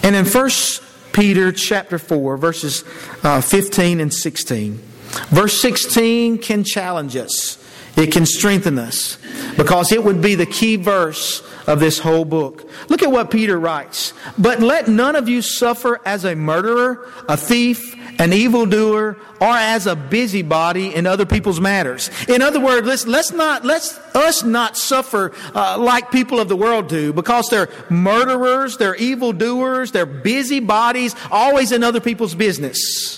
And 0.03 0.15
in 0.15 0.25
First 0.25 0.81
Peter 1.13 1.51
chapter 1.51 1.99
4, 1.99 2.37
verses 2.37 2.83
uh, 3.23 3.41
15 3.41 3.99
and 3.99 4.13
16. 4.13 4.81
Verse 5.29 5.61
16 5.61 6.37
can 6.37 6.63
challenge 6.63 7.15
us. 7.15 7.57
It 7.97 8.11
can 8.11 8.25
strengthen 8.25 8.79
us 8.79 9.17
because 9.57 9.91
it 9.91 10.03
would 10.03 10.21
be 10.21 10.35
the 10.35 10.45
key 10.45 10.77
verse 10.77 11.43
of 11.67 11.79
this 11.79 11.99
whole 11.99 12.25
book. 12.25 12.69
Look 12.89 13.03
at 13.03 13.11
what 13.11 13.31
Peter 13.31 13.59
writes. 13.59 14.13
But 14.37 14.61
let 14.61 14.87
none 14.87 15.15
of 15.15 15.27
you 15.27 15.41
suffer 15.41 15.99
as 16.05 16.23
a 16.23 16.35
murderer, 16.35 17.09
a 17.27 17.35
thief, 17.35 17.95
an 18.19 18.33
evildoer, 18.33 19.17
or 19.39 19.47
as 19.47 19.87
a 19.87 19.95
busybody 19.95 20.93
in 20.93 21.07
other 21.07 21.25
people's 21.25 21.59
matters. 21.59 22.09
In 22.27 22.41
other 22.41 22.59
words, 22.59 22.85
let's, 22.85 23.07
let's 23.07 23.31
not, 23.31 23.65
let's 23.65 23.97
us 24.15 24.43
not 24.43 24.77
suffer 24.77 25.33
uh, 25.55 25.77
like 25.79 26.11
people 26.11 26.39
of 26.39 26.47
the 26.47 26.55
world 26.55 26.87
do 26.87 27.13
because 27.13 27.47
they're 27.49 27.69
murderers, 27.89 28.77
they're 28.77 28.95
evildoers, 28.95 29.91
they're 29.91 30.05
busybodies, 30.05 31.15
always 31.31 31.71
in 31.71 31.83
other 31.83 31.99
people's 31.99 32.35
business. 32.35 33.17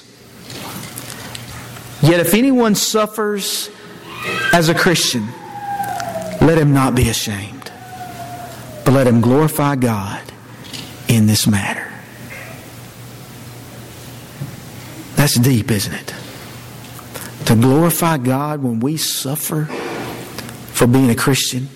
Yet 2.01 2.19
if 2.19 2.33
anyone 2.33 2.75
suffers 2.75 3.69
as 4.51 4.69
a 4.69 4.73
Christian, 4.73 5.25
let 6.41 6.57
him 6.57 6.73
not 6.73 6.95
be 6.95 7.09
ashamed, 7.09 7.71
but 8.83 8.91
let 8.91 9.07
him 9.07 9.21
glorify 9.21 9.75
God 9.75 10.21
in 11.07 11.27
this 11.27 11.47
matter. 11.47 11.92
That's 15.23 15.39
deep, 15.39 15.71
isn't 15.71 15.93
it? 15.93 16.13
To 17.45 17.55
glorify 17.55 18.17
God 18.17 18.61
when 18.61 18.81
we 18.81 18.97
suffer 18.97 19.63
for 20.73 20.85
being 20.85 21.09
a 21.11 21.15
Christian. 21.15 21.69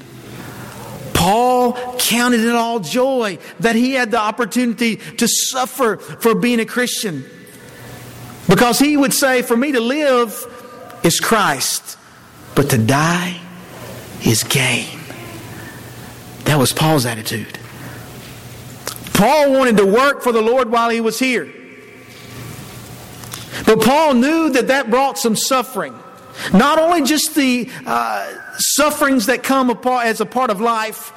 Paul 1.14 1.72
counted 1.98 2.42
it 2.42 2.54
all 2.54 2.82
joy 2.82 3.38
that 3.62 3.78
he 3.78 3.94
had 3.94 4.12
the 4.12 4.20
opportunity 4.20 4.98
to 4.98 5.30
suffer 5.30 5.96
for 5.96 6.36
being 6.36 6.60
a 6.60 6.66
Christian. 6.66 7.24
Because 8.50 8.80
he 8.80 8.98
would 8.98 9.14
say, 9.14 9.42
For 9.44 9.56
me 9.56 9.72
to 9.72 9.80
live 9.80 11.00
is 11.06 11.22
Christ, 11.22 11.98
but 12.54 12.70
to 12.72 12.78
die 12.78 13.40
is 14.26 14.44
gain. 14.44 15.00
That 16.44 16.60
was 16.60 16.74
Paul's 16.74 17.06
attitude. 17.06 17.58
Paul 19.14 19.54
wanted 19.54 19.78
to 19.78 19.86
work 19.86 20.22
for 20.22 20.34
the 20.34 20.42
Lord 20.42 20.70
while 20.70 20.90
he 20.90 21.00
was 21.00 21.18
here. 21.18 21.57
But 23.66 23.82
Paul 23.82 24.14
knew 24.14 24.50
that 24.52 24.68
that 24.68 24.90
brought 24.90 25.18
some 25.18 25.36
suffering. 25.36 25.98
Not 26.54 26.78
only 26.80 27.04
just 27.04 27.36
the 27.36 27.70
uh, 27.86 28.32
sufferings 28.58 29.26
that 29.26 29.44
come 29.44 29.70
as 29.70 30.22
a 30.22 30.26
part 30.26 30.50
of 30.50 30.62
life, 30.62 31.12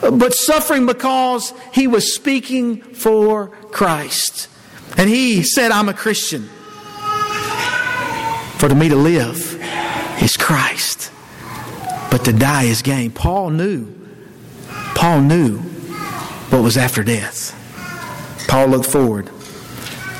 but 0.00 0.34
suffering 0.34 0.86
because 0.86 1.52
he 1.72 1.86
was 1.86 2.14
speaking 2.14 2.80
for 2.80 3.48
Christ. 3.70 4.48
And 4.96 5.08
he 5.08 5.42
said, 5.42 5.70
I'm 5.70 5.88
a 5.88 5.94
Christian. 5.94 6.48
For 8.58 8.68
to 8.68 8.74
me 8.74 8.88
to 8.88 8.96
live 8.96 9.60
is 10.22 10.36
Christ, 10.36 11.10
but 12.10 12.24
to 12.26 12.32
die 12.32 12.64
is 12.64 12.82
gain. 12.82 13.10
Paul 13.10 13.50
knew. 13.50 13.92
Paul 14.94 15.22
knew 15.22 15.58
what 15.58 16.62
was 16.62 16.76
after 16.76 17.02
death. 17.02 17.58
Paul 18.46 18.68
looked 18.68 18.86
forward 18.86 19.30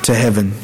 to 0.04 0.14
heaven. 0.14 0.54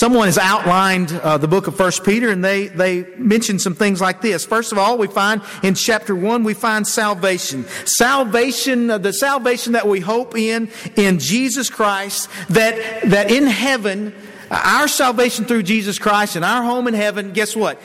Someone 0.00 0.28
has 0.28 0.38
outlined 0.38 1.12
uh, 1.12 1.36
the 1.36 1.46
book 1.46 1.66
of 1.66 1.76
First 1.76 2.04
Peter, 2.04 2.30
and 2.30 2.42
they, 2.42 2.68
they 2.68 3.02
mention 3.18 3.58
some 3.58 3.74
things 3.74 4.00
like 4.00 4.22
this. 4.22 4.46
First 4.46 4.72
of 4.72 4.78
all, 4.78 4.96
we 4.96 5.08
find 5.08 5.42
in 5.62 5.74
chapter 5.74 6.16
1, 6.16 6.42
we 6.42 6.54
find 6.54 6.88
salvation. 6.88 7.66
Salvation, 7.84 8.88
uh, 8.88 8.96
the 8.96 9.12
salvation 9.12 9.74
that 9.74 9.86
we 9.86 10.00
hope 10.00 10.34
in, 10.34 10.70
in 10.96 11.18
Jesus 11.18 11.68
Christ, 11.68 12.30
that, 12.48 13.10
that 13.10 13.30
in 13.30 13.46
heaven, 13.46 14.14
our 14.50 14.88
salvation 14.88 15.44
through 15.44 15.64
Jesus 15.64 15.98
Christ 15.98 16.34
and 16.34 16.46
our 16.46 16.62
home 16.62 16.88
in 16.88 16.94
heaven, 16.94 17.34
guess 17.34 17.54
what? 17.54 17.78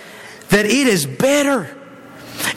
That 0.51 0.65
it 0.65 0.87
is 0.87 1.05
better. 1.05 1.67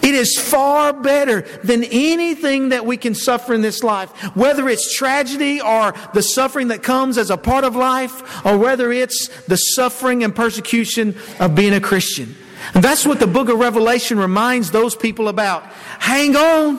It 0.02 0.14
is 0.14 0.38
far 0.38 0.92
better 0.92 1.42
than 1.64 1.84
anything 1.84 2.70
that 2.70 2.84
we 2.84 2.96
can 2.96 3.14
suffer 3.14 3.54
in 3.54 3.62
this 3.62 3.82
life. 3.82 4.10
Whether 4.36 4.68
it's 4.68 4.94
tragedy 4.96 5.60
or 5.60 5.94
the 6.14 6.22
suffering 6.22 6.68
that 6.68 6.82
comes 6.82 7.18
as 7.18 7.30
a 7.30 7.36
part 7.36 7.64
of 7.64 7.76
life, 7.76 8.44
or 8.44 8.58
whether 8.58 8.92
it's 8.92 9.28
the 9.46 9.56
suffering 9.56 10.24
and 10.24 10.34
persecution 10.34 11.16
of 11.40 11.54
being 11.54 11.74
a 11.74 11.80
Christian. 11.80 12.36
And 12.74 12.82
that's 12.82 13.06
what 13.06 13.20
the 13.20 13.26
book 13.26 13.48
of 13.48 13.58
Revelation 13.58 14.18
reminds 14.18 14.70
those 14.70 14.94
people 14.94 15.28
about. 15.28 15.64
Hang 16.00 16.36
on. 16.36 16.78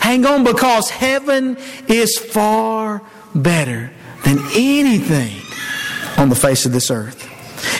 Hang 0.00 0.24
on 0.26 0.44
because 0.44 0.90
heaven 0.90 1.56
is 1.88 2.18
far 2.18 3.02
better 3.34 3.90
than 4.24 4.38
anything 4.54 5.40
on 6.16 6.28
the 6.28 6.34
face 6.34 6.66
of 6.66 6.72
this 6.72 6.90
earth. 6.90 7.19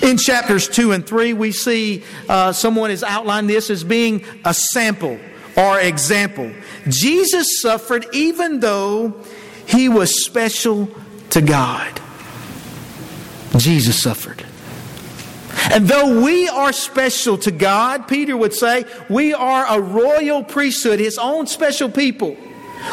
In 0.02 0.16
chapters 0.16 0.68
2 0.68 0.92
and 0.92 1.06
3, 1.06 1.32
we 1.34 1.52
see 1.52 2.02
uh, 2.28 2.52
someone 2.52 2.90
has 2.90 3.02
outlined 3.02 3.48
this 3.48 3.70
as 3.70 3.84
being 3.84 4.24
a 4.44 4.54
sample 4.54 5.18
or 5.56 5.80
example. 5.80 6.50
Jesus 6.88 7.60
suffered 7.60 8.06
even 8.12 8.60
though 8.60 9.22
he 9.66 9.88
was 9.88 10.24
special 10.24 10.88
to 11.30 11.40
God. 11.40 12.00
Jesus 13.56 14.02
suffered. 14.02 14.44
And 15.72 15.86
though 15.86 16.22
we 16.22 16.48
are 16.48 16.72
special 16.72 17.36
to 17.38 17.50
God, 17.50 18.08
Peter 18.08 18.36
would 18.36 18.54
say, 18.54 18.84
we 19.08 19.34
are 19.34 19.66
a 19.68 19.80
royal 19.80 20.42
priesthood, 20.42 20.98
his 20.98 21.18
own 21.18 21.46
special 21.46 21.88
people. 21.90 22.36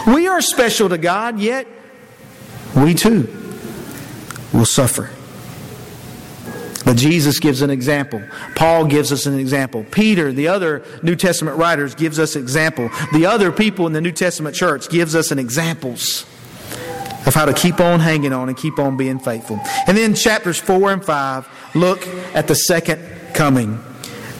We 0.05 0.27
are 0.27 0.41
special 0.41 0.89
to 0.89 0.97
God, 0.97 1.39
yet 1.39 1.67
we 2.75 2.93
too 2.93 3.33
will 4.53 4.65
suffer. 4.65 5.09
But 6.87 6.95
Jesus 6.95 7.39
gives 7.39 7.61
an 7.61 7.69
example. 7.69 8.23
Paul 8.55 8.85
gives 8.85 9.11
us 9.11 9.25
an 9.25 9.37
example. 9.37 9.83
Peter, 9.91 10.31
the 10.31 10.47
other 10.47 10.85
New 11.03 11.17
Testament 11.17 11.57
writers, 11.57 11.93
gives 11.93 12.17
us 12.17 12.37
example. 12.37 12.89
The 13.11 13.25
other 13.25 13.51
people 13.51 13.87
in 13.87 13.91
the 13.91 13.99
New 13.99 14.13
Testament 14.13 14.55
church 14.55 14.87
gives 14.87 15.13
us 15.13 15.29
an 15.31 15.37
examples 15.37 16.25
of 17.25 17.33
how 17.33 17.43
to 17.43 17.51
keep 17.51 17.81
on 17.81 17.99
hanging 17.99 18.31
on 18.31 18.47
and 18.47 18.57
keep 18.57 18.79
on 18.79 18.95
being 18.95 19.19
faithful. 19.19 19.59
And 19.85 19.97
then 19.97 20.15
chapters 20.15 20.57
4 20.57 20.93
and 20.93 21.03
5 21.03 21.75
look 21.75 22.07
at 22.33 22.47
the 22.47 22.55
second 22.55 23.05
coming. 23.33 23.83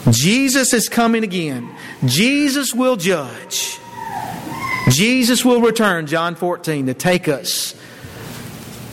Jesus 0.09 0.71
is 0.71 0.87
coming 0.87 1.25
again. 1.25 1.75
Jesus 2.05 2.73
will 2.73 2.95
judge. 2.95 3.77
Jesus 4.87 5.43
will 5.43 5.59
return, 5.59 6.07
John 6.07 6.35
14, 6.35 6.85
to 6.85 6.93
take 6.93 7.27
us 7.27 7.73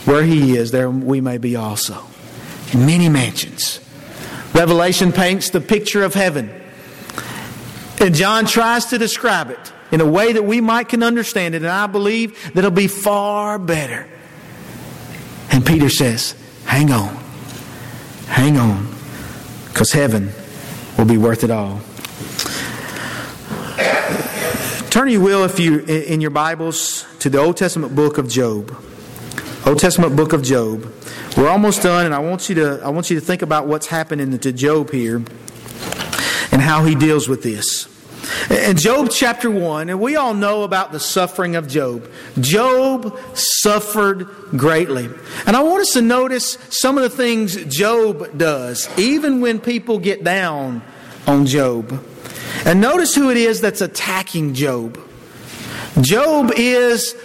where 0.07 0.25
he 0.25 0.57
is, 0.57 0.73
there 0.73 0.91
we 0.91 1.21
may 1.21 1.39
be 1.39 1.55
also 1.55 2.05
many 2.75 3.09
mansions. 3.09 3.81
Revelation 4.55 5.13
paints 5.13 5.51
the 5.51 5.61
picture 5.61 6.05
of 6.05 6.15
heaven. 6.15 6.51
And 8.01 8.15
John 8.15 8.47
tries 8.47 8.87
to 8.87 8.99
describe 8.99 9.51
it 9.51 9.73
in 9.91 10.01
a 10.01 10.07
way 10.07 10.33
that 10.33 10.45
we 10.45 10.61
might 10.61 10.89
can 10.89 11.03
understand 11.03 11.55
it, 11.55 11.63
and 11.63 11.71
I 11.71 11.87
believe 11.87 12.53
that 12.53 12.59
it'll 12.59 12.71
be 12.71 12.89
far 12.89 13.59
better. 13.59 14.09
And 15.51 15.65
Peter 15.65 15.89
says, 15.89 16.35
hang 16.67 16.91
on. 16.91 17.15
Hang 18.27 18.57
on. 18.57 18.95
Because 19.67 19.93
heaven 19.93 20.31
will 20.97 21.05
be 21.05 21.19
worth 21.19 21.45
it 21.45 21.51
all. 21.51 21.81
Turn 24.91 25.09
you 25.09 25.21
will, 25.21 25.43
if 25.45 25.59
you 25.59 25.81
in 25.81 26.21
your 26.21 26.31
Bibles, 26.31 27.05
to 27.19 27.29
the 27.29 27.39
Old 27.39 27.57
Testament 27.57 27.97
book 27.97 28.17
of 28.17 28.29
Job. 28.29 28.77
Old 29.67 29.81
Testament 29.81 30.15
book 30.15 30.33
of 30.33 30.45
Job. 30.45 30.94
We're 31.37 31.49
almost 31.49 31.83
done, 31.83 32.07
and 32.07 32.15
I 32.15 32.21
want 32.21 32.49
you 32.49 32.55
to 32.57 32.81
I 32.85 32.91
want 32.91 33.11
you 33.11 33.19
to 33.19 33.25
think 33.25 33.43
about 33.43 33.67
what's 33.67 33.89
happening 33.89 34.39
to 34.39 34.53
Job 34.53 34.91
here 34.91 35.17
and 36.53 36.63
how 36.63 36.85
he 36.85 36.95
deals 36.95 37.29
with 37.29 37.43
this. 37.43 37.89
In 38.51 38.77
Job 38.77 39.11
chapter 39.11 39.51
1, 39.51 39.91
and 39.91 40.01
we 40.01 40.15
all 40.15 40.33
know 40.33 40.63
about 40.63 40.93
the 40.93 41.01
suffering 41.01 41.57
of 41.57 41.67
Job. 41.67 42.09
Job 42.41 43.19
suffered 43.35 44.29
greatly. 44.57 45.09
And 45.47 45.57
I 45.57 45.63
want 45.63 45.83
us 45.83 45.93
to 45.95 46.03
notice 46.03 46.57
some 46.71 46.97
of 46.97 47.03
the 47.03 47.11
things 47.11 47.57
Job 47.65 48.39
does, 48.39 48.89
even 48.97 49.41
when 49.41 49.59
people 49.59 49.99
get 49.99 50.23
down 50.23 50.83
on 51.27 51.47
Job. 51.47 52.05
And 52.65 52.81
notice 52.81 53.15
who 53.15 53.31
it 53.31 53.37
is 53.37 53.61
that's 53.61 53.81
attacking 53.81 54.55
Job. 54.55 55.01
Job 56.01 56.53
is 56.57 57.17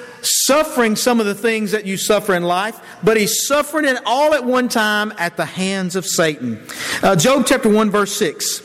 suffering 0.49 0.95
some 0.95 1.19
of 1.19 1.27
the 1.27 1.35
things 1.35 1.73
that 1.73 1.85
you 1.85 1.95
suffer 1.95 2.33
in 2.33 2.41
life, 2.41 2.81
but 3.03 3.15
he's 3.15 3.45
suffering 3.45 3.85
it 3.85 4.01
all 4.03 4.33
at 4.33 4.43
one 4.43 4.67
time 4.67 5.13
at 5.19 5.37
the 5.37 5.45
hands 5.45 5.95
of 5.95 6.07
Satan. 6.07 6.59
Uh, 7.03 7.15
Job 7.15 7.45
chapter 7.45 7.69
1, 7.69 7.91
verse 7.91 8.17
6. 8.17 8.63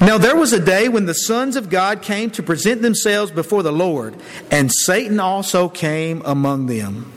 Now 0.00 0.16
there 0.16 0.36
was 0.36 0.52
a 0.52 0.64
day 0.64 0.88
when 0.88 1.06
the 1.06 1.12
sons 1.12 1.56
of 1.56 1.70
God 1.70 2.02
came 2.02 2.30
to 2.30 2.42
present 2.44 2.82
themselves 2.82 3.32
before 3.32 3.64
the 3.64 3.72
Lord, 3.72 4.14
and 4.52 4.72
Satan 4.72 5.18
also 5.18 5.68
came 5.68 6.22
among 6.24 6.66
them. 6.66 7.12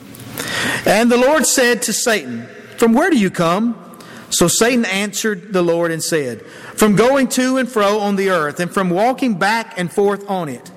And 0.88 1.12
the 1.12 1.18
Lord 1.18 1.46
said 1.46 1.84
to 1.84 1.94
Satan, 1.94 2.48
From 2.78 2.94
where 2.94 3.12
do 3.12 3.20
you 3.20 3.30
come? 3.30 4.00
So 4.32 4.48
Satan 4.48 4.86
answered 4.86 5.54
the 5.54 5.62
Lord 5.62 5.92
and 5.92 6.04
said, 6.04 6.44
From 6.74 6.96
going 6.96 7.28
to 7.30 7.58
and 7.58 7.70
fro 7.70 8.00
on 8.00 8.16
the 8.16 8.32
earth, 8.32 8.60
and 8.60 8.74
from 8.74 8.90
walking 8.90 9.36
back 9.36 9.76
and 9.78 9.94
forth 9.94 10.28
on 10.28 10.50
it. 10.50 10.72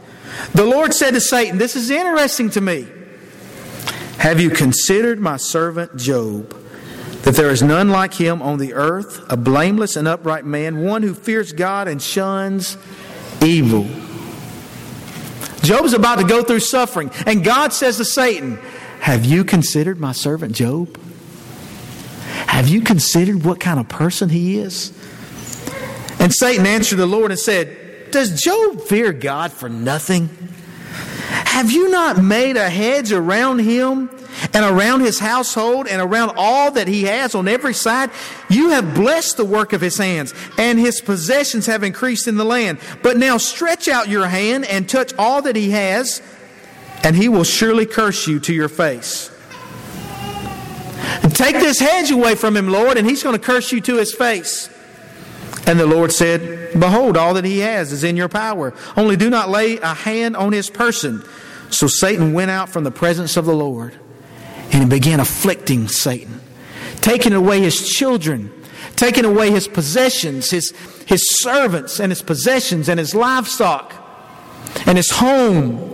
The 0.52 0.66
Lord 0.66 0.92
said 0.92 1.12
to 1.14 1.22
Satan, 1.22 1.56
This 1.56 1.74
is 1.74 1.88
interesting 1.88 2.50
to 2.50 2.60
me. 2.60 2.86
Have 4.20 4.38
you 4.38 4.50
considered 4.50 5.18
my 5.18 5.38
servant 5.38 5.96
Job? 5.96 6.54
That 7.22 7.36
there 7.36 7.48
is 7.48 7.62
none 7.62 7.88
like 7.88 8.12
him 8.12 8.42
on 8.42 8.58
the 8.58 8.74
earth, 8.74 9.24
a 9.32 9.36
blameless 9.38 9.96
and 9.96 10.06
upright 10.06 10.44
man, 10.44 10.84
one 10.84 11.02
who 11.02 11.14
fears 11.14 11.54
God 11.54 11.88
and 11.88 12.02
shuns 12.02 12.76
evil. 13.42 13.84
Job 15.62 15.86
is 15.86 15.94
about 15.94 16.18
to 16.18 16.26
go 16.26 16.42
through 16.42 16.60
suffering, 16.60 17.10
and 17.24 17.42
God 17.42 17.72
says 17.72 17.96
to 17.96 18.04
Satan, 18.04 18.58
Have 19.00 19.24
you 19.24 19.42
considered 19.42 19.98
my 19.98 20.12
servant 20.12 20.52
Job? 20.52 21.00
Have 22.46 22.68
you 22.68 22.82
considered 22.82 23.42
what 23.42 23.58
kind 23.58 23.80
of 23.80 23.88
person 23.88 24.28
he 24.28 24.58
is? 24.58 24.92
And 26.18 26.30
Satan 26.30 26.66
answered 26.66 26.96
the 26.96 27.06
Lord 27.06 27.30
and 27.30 27.40
said, 27.40 28.10
Does 28.10 28.42
Job 28.42 28.82
fear 28.82 29.14
God 29.14 29.50
for 29.50 29.70
nothing? 29.70 30.28
Have 31.50 31.72
you 31.72 31.90
not 31.90 32.22
made 32.22 32.56
a 32.56 32.70
hedge 32.70 33.10
around 33.10 33.58
him 33.58 34.08
and 34.54 34.64
around 34.64 35.00
his 35.00 35.18
household 35.18 35.88
and 35.88 36.00
around 36.00 36.34
all 36.36 36.70
that 36.70 36.86
he 36.86 37.02
has 37.02 37.34
on 37.34 37.48
every 37.48 37.74
side? 37.74 38.10
You 38.48 38.70
have 38.70 38.94
blessed 38.94 39.36
the 39.36 39.44
work 39.44 39.72
of 39.72 39.80
his 39.80 39.98
hands, 39.98 40.32
and 40.56 40.78
his 40.78 41.00
possessions 41.00 41.66
have 41.66 41.82
increased 41.82 42.28
in 42.28 42.36
the 42.36 42.44
land. 42.44 42.78
But 43.02 43.16
now 43.16 43.36
stretch 43.36 43.88
out 43.88 44.08
your 44.08 44.28
hand 44.28 44.64
and 44.64 44.88
touch 44.88 45.12
all 45.18 45.42
that 45.42 45.56
he 45.56 45.70
has, 45.72 46.22
and 47.02 47.16
he 47.16 47.28
will 47.28 47.42
surely 47.42 47.84
curse 47.84 48.28
you 48.28 48.38
to 48.38 48.54
your 48.54 48.68
face. 48.68 49.28
Take 51.30 51.56
this 51.56 51.80
hedge 51.80 52.12
away 52.12 52.36
from 52.36 52.56
him, 52.56 52.68
Lord, 52.68 52.96
and 52.96 53.04
he's 53.04 53.24
going 53.24 53.36
to 53.36 53.44
curse 53.44 53.72
you 53.72 53.80
to 53.80 53.96
his 53.96 54.14
face. 54.14 54.70
And 55.66 55.78
the 55.78 55.86
Lord 55.86 56.12
said, 56.12 56.72
Behold, 56.78 57.16
all 57.16 57.34
that 57.34 57.44
he 57.44 57.58
has 57.60 57.92
is 57.92 58.04
in 58.04 58.16
your 58.16 58.28
power. 58.28 58.74
Only 58.96 59.16
do 59.16 59.30
not 59.30 59.48
lay 59.48 59.76
a 59.78 59.94
hand 59.94 60.36
on 60.36 60.52
his 60.52 60.70
person. 60.70 61.24
So 61.70 61.86
Satan 61.86 62.32
went 62.32 62.50
out 62.50 62.68
from 62.68 62.84
the 62.84 62.90
presence 62.90 63.36
of 63.36 63.44
the 63.44 63.54
Lord 63.54 63.98
and 64.72 64.82
he 64.82 64.88
began 64.88 65.20
afflicting 65.20 65.88
Satan, 65.88 66.40
taking 67.00 67.32
away 67.32 67.60
his 67.60 67.88
children, 67.88 68.52
taking 68.96 69.24
away 69.24 69.50
his 69.50 69.68
possessions, 69.68 70.50
his, 70.50 70.72
his 71.06 71.22
servants 71.40 72.00
and 72.00 72.10
his 72.12 72.22
possessions 72.22 72.88
and 72.88 72.98
his 72.98 73.14
livestock 73.14 73.94
and 74.86 74.96
his 74.96 75.10
home. 75.10 75.86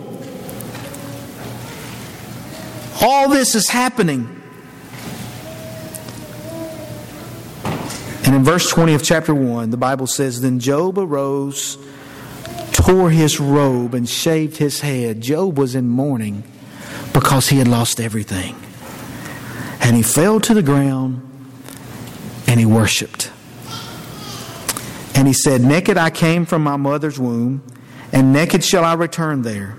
All 3.00 3.28
this 3.28 3.54
is 3.54 3.68
happening. 3.68 4.35
And 8.26 8.34
in 8.34 8.44
verse 8.44 8.68
20 8.70 8.94
of 8.94 9.02
chapter 9.04 9.34
1, 9.34 9.70
the 9.70 9.76
Bible 9.76 10.08
says 10.08 10.40
Then 10.40 10.58
Job 10.58 10.98
arose 10.98 11.78
tore 12.72 13.10
his 13.10 13.40
robe 13.40 13.94
and 13.94 14.08
shaved 14.08 14.56
his 14.56 14.80
head. 14.80 15.20
Job 15.20 15.56
was 15.56 15.74
in 15.74 15.88
mourning 15.88 16.42
because 17.12 17.48
he 17.48 17.58
had 17.58 17.68
lost 17.68 18.00
everything. 18.00 18.56
And 19.80 19.94
he 19.94 20.02
fell 20.02 20.40
to 20.40 20.54
the 20.54 20.62
ground 20.62 21.22
and 22.48 22.58
he 22.58 22.66
worshiped. 22.66 23.30
And 25.14 25.26
he 25.26 25.32
said, 25.32 25.62
Naked 25.62 25.96
I 25.96 26.10
came 26.10 26.44
from 26.44 26.62
my 26.62 26.76
mother's 26.76 27.18
womb, 27.18 27.62
and 28.12 28.32
naked 28.32 28.62
shall 28.62 28.84
I 28.84 28.94
return 28.94 29.42
there. 29.42 29.76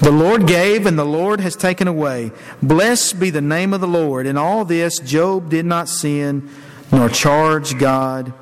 The 0.00 0.10
Lord 0.10 0.46
gave, 0.46 0.86
and 0.86 0.98
the 0.98 1.04
Lord 1.04 1.40
has 1.40 1.54
taken 1.54 1.86
away. 1.86 2.32
Blessed 2.62 3.20
be 3.20 3.28
the 3.28 3.42
name 3.42 3.74
of 3.74 3.82
the 3.82 3.86
Lord. 3.86 4.26
In 4.26 4.38
all 4.38 4.64
this, 4.64 4.98
Job 4.98 5.50
did 5.50 5.66
not 5.66 5.90
sin, 5.90 6.48
nor 6.92 7.08
charge 7.08 7.78
God 7.78 8.32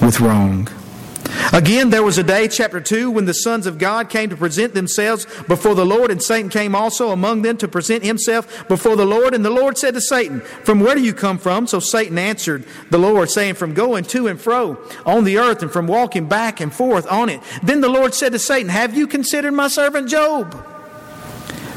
with 0.00 0.20
wrong. 0.20 0.68
Again, 1.52 1.90
there 1.90 2.02
was 2.02 2.18
a 2.18 2.22
day, 2.22 2.48
chapter 2.48 2.80
2, 2.80 3.10
when 3.10 3.24
the 3.24 3.34
sons 3.34 3.66
of 3.66 3.78
God 3.78 4.08
came 4.08 4.30
to 4.30 4.36
present 4.36 4.74
themselves 4.74 5.26
before 5.46 5.74
the 5.74 5.84
Lord, 5.84 6.10
and 6.10 6.22
Satan 6.22 6.50
came 6.50 6.74
also 6.74 7.10
among 7.10 7.42
them 7.42 7.56
to 7.58 7.68
present 7.68 8.04
himself 8.04 8.66
before 8.68 8.96
the 8.96 9.06
Lord. 9.06 9.34
And 9.34 9.44
the 9.44 9.50
Lord 9.50 9.78
said 9.78 9.94
to 9.94 10.00
Satan, 10.00 10.40
From 10.40 10.80
where 10.80 10.94
do 10.94 11.02
you 11.02 11.14
come 11.14 11.38
from? 11.38 11.66
So 11.66 11.80
Satan 11.80 12.18
answered 12.18 12.64
the 12.90 12.98
Lord, 12.98 13.30
saying, 13.30 13.54
From 13.54 13.74
going 13.74 14.04
to 14.04 14.26
and 14.26 14.40
fro 14.40 14.78
on 15.06 15.24
the 15.24 15.38
earth, 15.38 15.62
and 15.62 15.70
from 15.70 15.86
walking 15.86 16.28
back 16.28 16.60
and 16.60 16.72
forth 16.72 17.10
on 17.10 17.28
it. 17.28 17.40
Then 17.62 17.80
the 17.80 17.88
Lord 17.88 18.14
said 18.14 18.32
to 18.32 18.38
Satan, 18.38 18.68
Have 18.68 18.96
you 18.96 19.06
considered 19.06 19.52
my 19.52 19.68
servant 19.68 20.08
Job? 20.08 20.77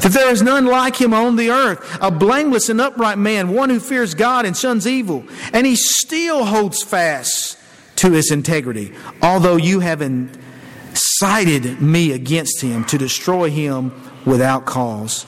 That 0.02 0.12
there 0.12 0.30
is 0.30 0.42
none 0.42 0.66
like 0.66 1.00
him 1.00 1.14
on 1.14 1.36
the 1.36 1.50
earth, 1.50 1.98
a 2.00 2.10
blameless 2.10 2.68
and 2.68 2.80
upright 2.80 3.18
man, 3.18 3.50
one 3.50 3.70
who 3.70 3.80
fears 3.80 4.14
God 4.14 4.44
and 4.44 4.56
shuns 4.56 4.86
evil. 4.86 5.24
And 5.52 5.66
he 5.66 5.76
still 5.76 6.44
holds 6.44 6.82
fast 6.82 7.56
to 7.96 8.10
his 8.10 8.30
integrity, 8.30 8.92
although 9.22 9.56
you 9.56 9.80
have 9.80 10.02
incited 10.02 11.80
me 11.80 12.12
against 12.12 12.60
him 12.60 12.84
to 12.86 12.98
destroy 12.98 13.50
him 13.50 13.92
without 14.24 14.66
cause. 14.66 15.24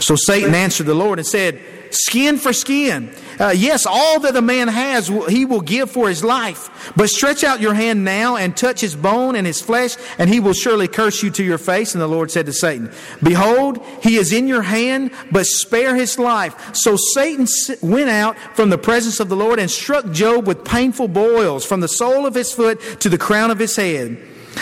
So 0.00 0.16
Satan 0.16 0.54
answered 0.54 0.86
the 0.86 0.94
Lord 0.94 1.18
and 1.18 1.26
said, 1.26 1.60
Skin 1.92 2.38
for 2.38 2.52
skin. 2.52 3.14
Uh, 3.38 3.50
yes, 3.54 3.86
all 3.86 4.20
that 4.20 4.34
a 4.34 4.42
man 4.42 4.68
has, 4.68 5.08
he 5.28 5.44
will 5.44 5.60
give 5.60 5.90
for 5.90 6.08
his 6.08 6.24
life. 6.24 6.92
But 6.96 7.10
stretch 7.10 7.44
out 7.44 7.60
your 7.60 7.74
hand 7.74 8.04
now 8.04 8.36
and 8.36 8.56
touch 8.56 8.80
his 8.80 8.96
bone 8.96 9.36
and 9.36 9.46
his 9.46 9.60
flesh, 9.60 9.96
and 10.18 10.30
he 10.30 10.40
will 10.40 10.54
surely 10.54 10.88
curse 10.88 11.22
you 11.22 11.30
to 11.30 11.44
your 11.44 11.58
face. 11.58 11.94
And 11.94 12.00
the 12.00 12.08
Lord 12.08 12.30
said 12.30 12.46
to 12.46 12.52
Satan, 12.52 12.90
Behold, 13.22 13.84
he 14.02 14.16
is 14.16 14.32
in 14.32 14.48
your 14.48 14.62
hand, 14.62 15.12
but 15.30 15.46
spare 15.46 15.94
his 15.94 16.18
life. 16.18 16.74
So 16.74 16.96
Satan 16.96 17.46
went 17.82 18.08
out 18.08 18.38
from 18.54 18.70
the 18.70 18.78
presence 18.78 19.20
of 19.20 19.28
the 19.28 19.36
Lord 19.36 19.58
and 19.58 19.70
struck 19.70 20.10
Job 20.12 20.46
with 20.46 20.64
painful 20.64 21.08
boils 21.08 21.64
from 21.64 21.80
the 21.80 21.88
sole 21.88 22.26
of 22.26 22.34
his 22.34 22.52
foot 22.52 22.80
to 23.00 23.08
the 23.08 23.18
crown 23.18 23.50
of 23.50 23.58
his 23.58 23.76
head. 23.76 24.18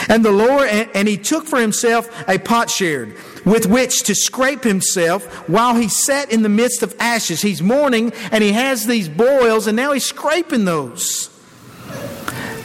And 0.09 0.25
the 0.25 0.33
Lord, 0.33 0.69
and 0.69 1.09
he 1.09 1.17
took 1.17 1.47
for 1.47 1.61
himself 1.61 2.09
a 2.29 2.39
potsherd 2.39 3.17
with 3.45 3.67
which 3.67 4.03
to 4.05 4.15
scrape 4.15 4.65
himself 4.65 5.49
while 5.49 5.75
he 5.75 5.89
sat 5.89 6.33
in 6.33 6.43
the 6.43 6.49
midst 6.49 6.83
of 6.83 6.95
ashes. 6.99 7.43
He's 7.43 7.63
mourning 7.63 8.13
and 8.31 8.43
he 8.43 8.53
has 8.53 8.87
these 8.87 9.09
boils 9.09 9.67
and 9.67 9.77
now 9.77 9.93
he's 9.93 10.05
scraping 10.05 10.65
those. 10.65 11.29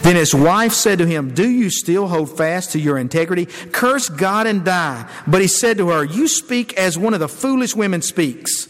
Then 0.05 0.17
his 0.17 0.35
wife 0.35 0.73
said 0.73 0.99
to 0.99 1.07
him, 1.07 1.33
Do 1.33 1.49
you 1.49 1.71
still 1.71 2.07
hold 2.07 2.37
fast 2.37 2.73
to 2.73 2.79
your 2.79 2.99
integrity? 2.99 3.47
Curse 3.47 4.09
God 4.09 4.45
and 4.45 4.63
die. 4.63 5.09
But 5.25 5.41
he 5.41 5.47
said 5.47 5.79
to 5.79 5.89
her, 5.89 6.03
You 6.03 6.27
speak 6.27 6.73
as 6.73 6.95
one 6.95 7.15
of 7.15 7.19
the 7.19 7.27
foolish 7.27 7.75
women 7.75 8.03
speaks. 8.03 8.67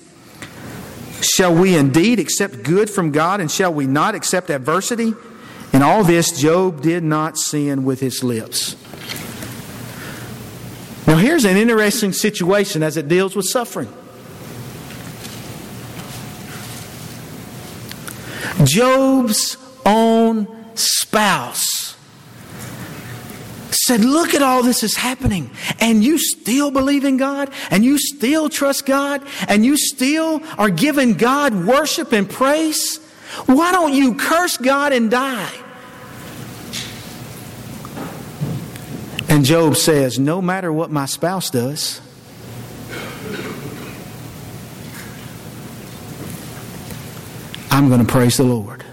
Shall 1.21 1.53
we 1.53 1.75
indeed 1.75 2.19
accept 2.19 2.63
good 2.63 2.89
from 2.89 3.11
God 3.11 3.41
and 3.41 3.51
shall 3.51 3.73
we 3.73 3.85
not 3.85 4.15
accept 4.15 4.49
adversity? 4.49 5.13
In 5.73 5.81
all 5.81 6.05
this, 6.05 6.39
Job 6.39 6.81
did 6.81 7.03
not 7.03 7.37
sin 7.37 7.83
with 7.83 7.99
his 7.99 8.23
lips. 8.23 8.77
Now, 11.07 11.17
here's 11.17 11.45
an 11.45 11.55
interesting 11.57 12.13
situation 12.13 12.81
as 12.81 12.97
it 12.97 13.07
deals 13.07 13.35
with 13.35 13.45
suffering. 13.45 13.91
Job's 18.63 19.57
own 19.85 20.47
spouse 20.75 21.95
said, 23.69 24.03
Look 24.03 24.33
at 24.33 24.41
all 24.41 24.63
this 24.63 24.81
is 24.83 24.95
happening, 24.95 25.51
and 25.79 26.03
you 26.03 26.17
still 26.17 26.71
believe 26.71 27.05
in 27.05 27.17
God, 27.17 27.51
and 27.69 27.85
you 27.85 27.99
still 27.99 28.49
trust 28.49 28.85
God, 28.85 29.21
and 29.47 29.63
you 29.63 29.77
still 29.77 30.41
are 30.57 30.71
giving 30.71 31.13
God 31.13 31.53
worship 31.65 32.11
and 32.11 32.27
praise. 32.27 32.97
Why 33.45 33.71
don't 33.71 33.93
you 33.93 34.15
curse 34.15 34.57
God 34.57 34.91
and 34.91 35.11
die? 35.11 35.51
And 39.27 39.43
Job 39.43 39.75
says, 39.75 40.19
No 40.19 40.41
matter 40.41 40.71
what 40.71 40.91
my 40.91 41.05
spouse 41.05 41.49
does, 41.49 42.01
I'm 47.71 47.89
going 47.89 48.05
to 48.05 48.11
praise 48.11 48.38
the 48.38 48.43
Lord. 48.43 48.85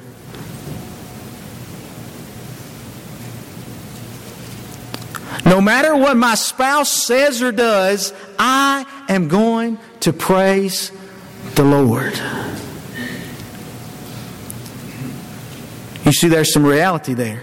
No 5.45 5.61
matter 5.61 5.95
what 5.97 6.17
my 6.17 6.35
spouse 6.35 6.91
says 6.91 7.43
or 7.43 7.53
does, 7.53 8.13
I 8.39 8.87
am 9.09 9.29
going 9.29 9.79
to 10.01 10.13
praise 10.13 10.93
the 11.55 11.65
Lord. 11.65 12.19
You 16.05 16.13
see, 16.13 16.29
there's 16.29 16.53
some 16.53 16.65
reality 16.65 17.15
there. 17.15 17.43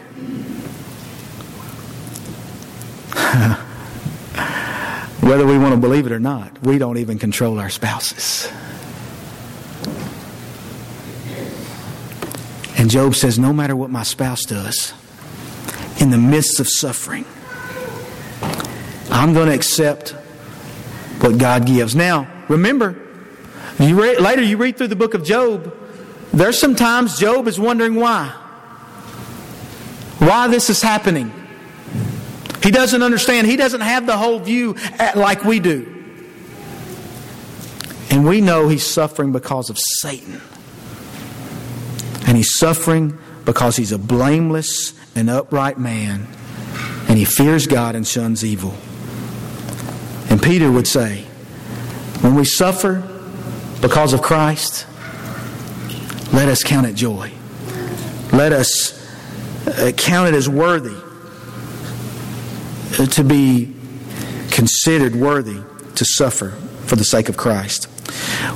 Whether 5.21 5.45
we 5.45 5.57
want 5.57 5.73
to 5.73 5.79
believe 5.79 6.05
it 6.05 6.11
or 6.11 6.19
not, 6.19 6.61
we 6.61 6.77
don't 6.77 6.97
even 6.97 7.19
control 7.19 7.59
our 7.59 7.69
spouses. 7.69 8.51
And 12.77 12.89
Job 12.89 13.15
says, 13.15 13.37
No 13.37 13.51
matter 13.51 13.75
what 13.75 13.89
my 13.89 14.03
spouse 14.03 14.45
does, 14.45 14.93
in 15.99 16.11
the 16.11 16.17
midst 16.17 16.59
of 16.59 16.67
suffering, 16.67 17.25
I'm 19.11 19.33
going 19.33 19.47
to 19.47 19.53
accept 19.53 20.11
what 21.19 21.37
God 21.37 21.65
gives. 21.65 21.95
Now, 21.95 22.27
remember, 22.47 22.95
you 23.79 23.95
later 23.95 24.41
you 24.41 24.57
read 24.57 24.77
through 24.77 24.87
the 24.87 24.95
book 24.95 25.13
of 25.13 25.23
Job, 25.23 25.75
there's 26.33 26.57
sometimes 26.59 27.19
Job 27.19 27.47
is 27.47 27.59
wondering 27.59 27.95
why. 27.95 28.27
Why 30.19 30.47
this 30.47 30.69
is 30.69 30.81
happening. 30.81 31.33
He 32.61 32.71
doesn't 32.71 33.01
understand. 33.01 33.47
He 33.47 33.55
doesn't 33.55 33.81
have 33.81 34.05
the 34.05 34.17
whole 34.17 34.39
view 34.39 34.75
like 35.15 35.43
we 35.43 35.59
do. 35.59 35.95
And 38.09 38.25
we 38.25 38.41
know 38.41 38.67
he's 38.67 38.85
suffering 38.85 39.31
because 39.31 39.69
of 39.69 39.77
Satan. 40.01 40.41
And 42.27 42.35
he's 42.35 42.57
suffering 42.57 43.17
because 43.45 43.77
he's 43.77 43.91
a 43.91 43.97
blameless 43.97 44.93
and 45.15 45.29
upright 45.29 45.77
man. 45.77 46.27
And 47.07 47.17
he 47.17 47.25
fears 47.25 47.65
God 47.65 47.95
and 47.95 48.05
shuns 48.05 48.43
evil. 48.43 48.73
And 50.29 50.41
Peter 50.41 50.71
would 50.71 50.87
say, 50.87 51.23
when 52.21 52.35
we 52.35 52.45
suffer 52.45 53.07
because 53.81 54.13
of 54.13 54.21
Christ, 54.21 54.85
let 56.33 56.49
us 56.49 56.63
count 56.63 56.87
it 56.87 56.93
joy. 56.95 57.31
Let 58.33 58.51
us 58.51 58.95
uh, 59.65 59.91
count 59.95 60.29
it 60.29 60.35
as 60.35 60.49
worthy 60.49 61.08
to 62.97 63.23
be 63.23 63.73
considered 64.51 65.15
worthy 65.15 65.61
to 65.95 66.05
suffer 66.05 66.51
for 66.85 66.95
the 66.95 67.03
sake 67.03 67.29
of 67.29 67.37
Christ. 67.37 67.87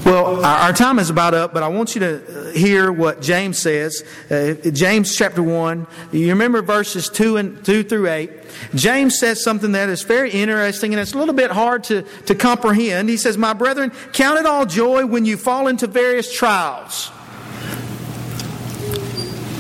Well, 0.06 0.44
our 0.44 0.74
time 0.74 1.00
is 1.00 1.10
about 1.10 1.34
up, 1.34 1.54
but 1.54 1.64
I 1.64 1.68
want 1.68 1.96
you 1.96 2.02
to 2.02 2.52
hear 2.54 2.92
what 2.92 3.22
James 3.22 3.60
says. 3.60 4.04
Uh, 4.30 4.54
James 4.72 5.16
chapter 5.16 5.44
1. 5.44 5.88
You 6.12 6.30
remember 6.30 6.62
verses 6.62 7.10
2 7.10 7.38
and 7.38 7.64
2 7.64 7.84
through 7.84 8.10
8. 8.10 8.32
James 8.76 9.20
says 9.20 9.44
something 9.44 9.74
that 9.74 9.90
is 9.90 10.02
very 10.02 10.32
interesting 10.32 10.94
and 10.94 11.00
it's 11.00 11.14
a 11.14 11.18
little 11.18 11.34
bit 11.34 11.52
hard 11.52 11.84
to, 11.86 12.02
to 12.26 12.36
comprehend. 12.36 13.10
He 13.10 13.18
says, 13.18 13.38
My 13.38 13.54
brethren, 13.54 13.92
count 14.14 14.40
it 14.40 14.46
all 14.46 14.66
joy 14.66 15.06
when 15.06 15.26
you 15.26 15.38
fall 15.38 15.68
into 15.68 15.88
various 15.88 16.34
trials. 16.36 17.12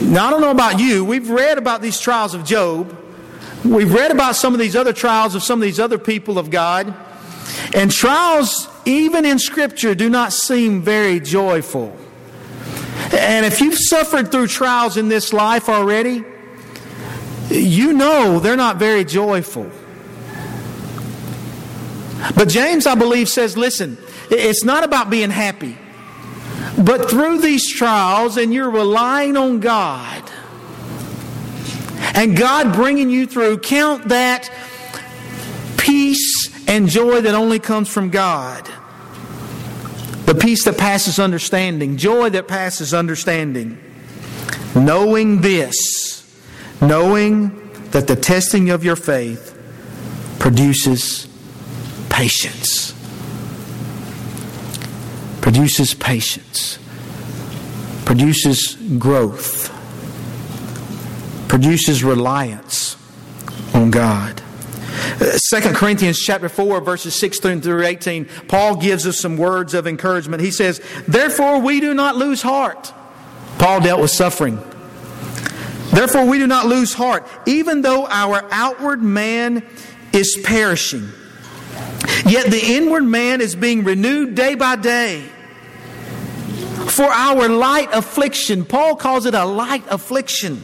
Now, 0.01 0.27
I 0.27 0.31
don't 0.31 0.41
know 0.41 0.51
about 0.51 0.79
you. 0.79 1.05
We've 1.05 1.29
read 1.29 1.57
about 1.57 1.81
these 1.81 1.99
trials 1.99 2.33
of 2.33 2.43
Job. 2.43 3.02
We've 3.65 3.93
read 3.93 4.11
about 4.11 4.35
some 4.35 4.53
of 4.53 4.59
these 4.59 4.75
other 4.75 4.93
trials 4.93 5.35
of 5.35 5.43
some 5.43 5.59
of 5.59 5.63
these 5.63 5.79
other 5.79 5.97
people 5.97 6.37
of 6.37 6.49
God. 6.49 6.93
And 7.73 7.91
trials, 7.91 8.67
even 8.85 9.25
in 9.25 9.39
Scripture, 9.39 9.95
do 9.95 10.09
not 10.09 10.33
seem 10.33 10.81
very 10.81 11.19
joyful. 11.19 11.95
And 13.13 13.45
if 13.45 13.61
you've 13.61 13.77
suffered 13.77 14.31
through 14.31 14.47
trials 14.47 14.97
in 14.97 15.07
this 15.07 15.31
life 15.31 15.69
already, 15.69 16.23
you 17.49 17.93
know 17.93 18.39
they're 18.39 18.57
not 18.57 18.77
very 18.77 19.05
joyful. 19.05 19.69
But 22.35 22.49
James, 22.49 22.85
I 22.87 22.95
believe, 22.95 23.29
says 23.29 23.57
listen, 23.57 23.97
it's 24.29 24.63
not 24.63 24.83
about 24.83 25.09
being 25.09 25.29
happy. 25.29 25.77
But 26.77 27.09
through 27.09 27.39
these 27.39 27.71
trials, 27.71 28.37
and 28.37 28.53
you're 28.53 28.69
relying 28.69 29.37
on 29.37 29.59
God, 29.59 30.23
and 32.13 32.37
God 32.37 32.73
bringing 32.73 33.09
you 33.09 33.25
through, 33.25 33.59
count 33.59 34.09
that 34.09 34.51
peace 35.77 36.49
and 36.67 36.87
joy 36.87 37.21
that 37.21 37.33
only 37.33 37.59
comes 37.59 37.89
from 37.89 38.09
God. 38.09 38.69
The 40.25 40.35
peace 40.35 40.63
that 40.65 40.77
passes 40.77 41.19
understanding, 41.19 41.97
joy 41.97 42.29
that 42.29 42.47
passes 42.47 42.93
understanding. 42.93 43.77
Knowing 44.75 45.41
this, 45.41 46.23
knowing 46.81 47.71
that 47.91 48.07
the 48.07 48.15
testing 48.15 48.69
of 48.69 48.83
your 48.83 48.95
faith 48.95 49.49
produces 50.39 51.27
patience. 52.09 52.91
Produces 55.41 55.93
patience. 55.93 56.79
Produces 58.05 58.75
growth. 58.97 59.69
Produces 61.53 62.03
reliance 62.03 62.97
on 63.75 63.91
God. 63.91 64.41
2 65.19 65.59
Corinthians 65.75 66.17
chapter 66.17 66.49
4 66.49 66.81
verses 66.81 67.13
16 67.13 67.61
through 67.61 67.85
18 67.85 68.25
Paul 68.47 68.77
gives 68.77 69.05
us 69.05 69.19
some 69.19 69.37
words 69.37 69.75
of 69.75 69.85
encouragement. 69.85 70.41
He 70.41 70.49
says, 70.49 70.81
"Therefore 71.07 71.59
we 71.59 71.79
do 71.79 71.93
not 71.93 72.15
lose 72.15 72.41
heart." 72.41 72.91
Paul 73.59 73.81
dealt 73.81 74.01
with 74.01 74.09
suffering. 74.09 74.57
Therefore 75.91 76.25
we 76.25 76.39
do 76.39 76.47
not 76.47 76.65
lose 76.65 76.95
heart, 76.95 77.27
even 77.45 77.83
though 77.83 78.07
our 78.07 78.43
outward 78.51 79.03
man 79.03 79.61
is 80.11 80.35
perishing. 80.43 81.07
Yet 82.25 82.49
the 82.49 82.65
inward 82.77 83.03
man 83.03 83.41
is 83.41 83.53
being 83.53 83.83
renewed 83.83 84.33
day 84.33 84.55
by 84.55 84.75
day. 84.75 85.21
For 86.87 87.11
our 87.11 87.47
light 87.47 87.89
affliction, 87.93 88.65
Paul 88.65 88.95
calls 88.95 89.27
it 89.27 89.35
a 89.35 89.45
light 89.45 89.83
affliction, 89.91 90.63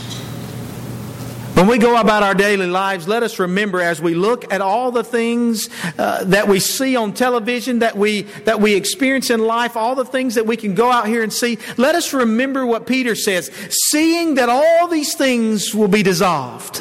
When 1.61 1.69
we 1.69 1.77
go 1.77 2.01
about 2.01 2.23
our 2.23 2.33
daily 2.33 2.65
lives, 2.65 3.07
let 3.07 3.21
us 3.21 3.37
remember 3.37 3.81
as 3.81 4.01
we 4.01 4.15
look 4.15 4.51
at 4.51 4.61
all 4.61 4.89
the 4.89 5.03
things 5.03 5.69
uh, 5.95 6.23
that 6.23 6.47
we 6.47 6.59
see 6.59 6.95
on 6.95 7.13
television, 7.13 7.77
that 7.79 7.95
we, 7.95 8.23
that 8.45 8.59
we 8.59 8.73
experience 8.73 9.29
in 9.29 9.45
life, 9.45 9.77
all 9.77 9.93
the 9.93 10.03
things 10.03 10.33
that 10.33 10.47
we 10.47 10.57
can 10.57 10.73
go 10.73 10.89
out 10.89 11.05
here 11.05 11.21
and 11.21 11.31
see, 11.31 11.59
let 11.77 11.93
us 11.93 12.15
remember 12.15 12.65
what 12.65 12.87
Peter 12.87 13.13
says 13.13 13.51
seeing 13.69 14.33
that 14.35 14.49
all 14.49 14.87
these 14.87 15.13
things 15.13 15.75
will 15.75 15.87
be 15.87 16.01
dissolved. 16.01 16.79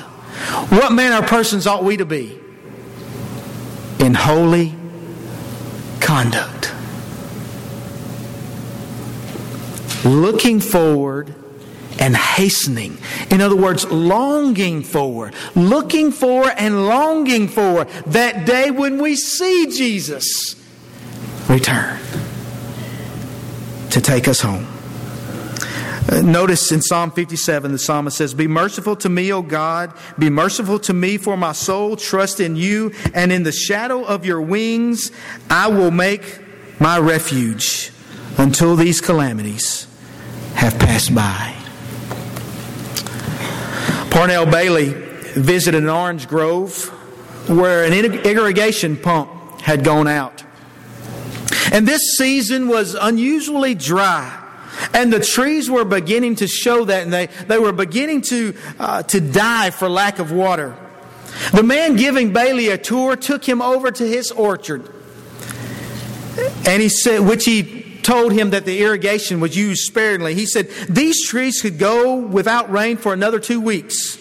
What 0.70 0.92
manner 0.92 1.16
of 1.16 1.26
persons 1.26 1.66
ought 1.66 1.84
we 1.84 1.98
to 1.98 2.06
be? 2.06 2.40
In 3.98 4.14
holy 4.14 4.74
conduct. 6.00 6.72
Looking 10.06 10.58
forward 10.58 11.34
and 12.00 12.16
hastening. 12.16 12.98
In 13.30 13.40
other 13.40 13.54
words, 13.54 13.88
longing 13.90 14.82
for, 14.82 15.30
looking 15.54 16.10
for, 16.10 16.50
and 16.56 16.86
longing 16.86 17.46
for 17.46 17.84
that 17.84 18.46
day 18.46 18.70
when 18.70 19.00
we 19.00 19.14
see 19.14 19.66
Jesus 19.70 20.56
return 21.48 22.00
to 23.90 24.00
take 24.00 24.26
us 24.26 24.40
home. 24.40 24.66
Uh, 26.08 26.22
notice 26.22 26.72
in 26.72 26.80
Psalm 26.80 27.10
57, 27.10 27.70
the 27.70 27.78
psalmist 27.78 28.16
says, 28.16 28.34
Be 28.34 28.48
merciful 28.48 28.96
to 28.96 29.08
me, 29.08 29.32
O 29.32 29.42
God. 29.42 29.92
Be 30.18 30.30
merciful 30.30 30.78
to 30.80 30.92
me, 30.92 31.18
for 31.18 31.36
my 31.36 31.52
soul 31.52 31.96
trust 31.96 32.40
in 32.40 32.56
you, 32.56 32.92
and 33.14 33.30
in 33.30 33.42
the 33.42 33.52
shadow 33.52 34.02
of 34.04 34.24
your 34.24 34.40
wings 34.40 35.12
I 35.48 35.68
will 35.68 35.90
make 35.90 36.40
my 36.80 36.98
refuge 36.98 37.92
until 38.38 38.74
these 38.74 39.00
calamities 39.00 39.86
have 40.54 40.78
passed 40.78 41.14
by. 41.14 41.59
Parnell 44.10 44.46
Bailey 44.46 44.88
visited 45.34 45.82
an 45.82 45.88
orange 45.88 46.28
grove 46.28 46.88
where 47.48 47.84
an 47.84 47.92
irrigation 47.92 48.96
pump 48.96 49.30
had 49.60 49.84
gone 49.84 50.08
out. 50.08 50.44
And 51.72 51.86
this 51.86 52.16
season 52.16 52.68
was 52.68 52.94
unusually 52.94 53.74
dry. 53.74 54.36
And 54.94 55.12
the 55.12 55.20
trees 55.20 55.70
were 55.70 55.84
beginning 55.84 56.36
to 56.36 56.48
show 56.48 56.84
that, 56.84 57.02
and 57.02 57.12
they, 57.12 57.26
they 57.46 57.58
were 57.58 57.72
beginning 57.72 58.22
to, 58.22 58.54
uh, 58.78 59.02
to 59.04 59.20
die 59.20 59.70
for 59.70 59.88
lack 59.88 60.18
of 60.18 60.32
water. 60.32 60.76
The 61.52 61.62
man 61.62 61.96
giving 61.96 62.32
Bailey 62.32 62.68
a 62.68 62.78
tour 62.78 63.16
took 63.16 63.44
him 63.44 63.62
over 63.62 63.90
to 63.90 64.06
his 64.06 64.30
orchard. 64.30 64.88
And 66.66 66.82
he 66.82 66.88
said, 66.88 67.20
which 67.20 67.44
he 67.44 67.79
told 68.02 68.32
him 68.32 68.50
that 68.50 68.64
the 68.64 68.82
irrigation 68.82 69.40
was 69.40 69.56
used 69.56 69.84
sparingly. 69.84 70.34
He 70.34 70.46
said, 70.46 70.68
These 70.88 71.26
trees 71.26 71.60
could 71.60 71.78
go 71.78 72.16
without 72.16 72.70
rain 72.70 72.96
for 72.96 73.12
another 73.12 73.40
two 73.40 73.60
weeks. 73.60 74.16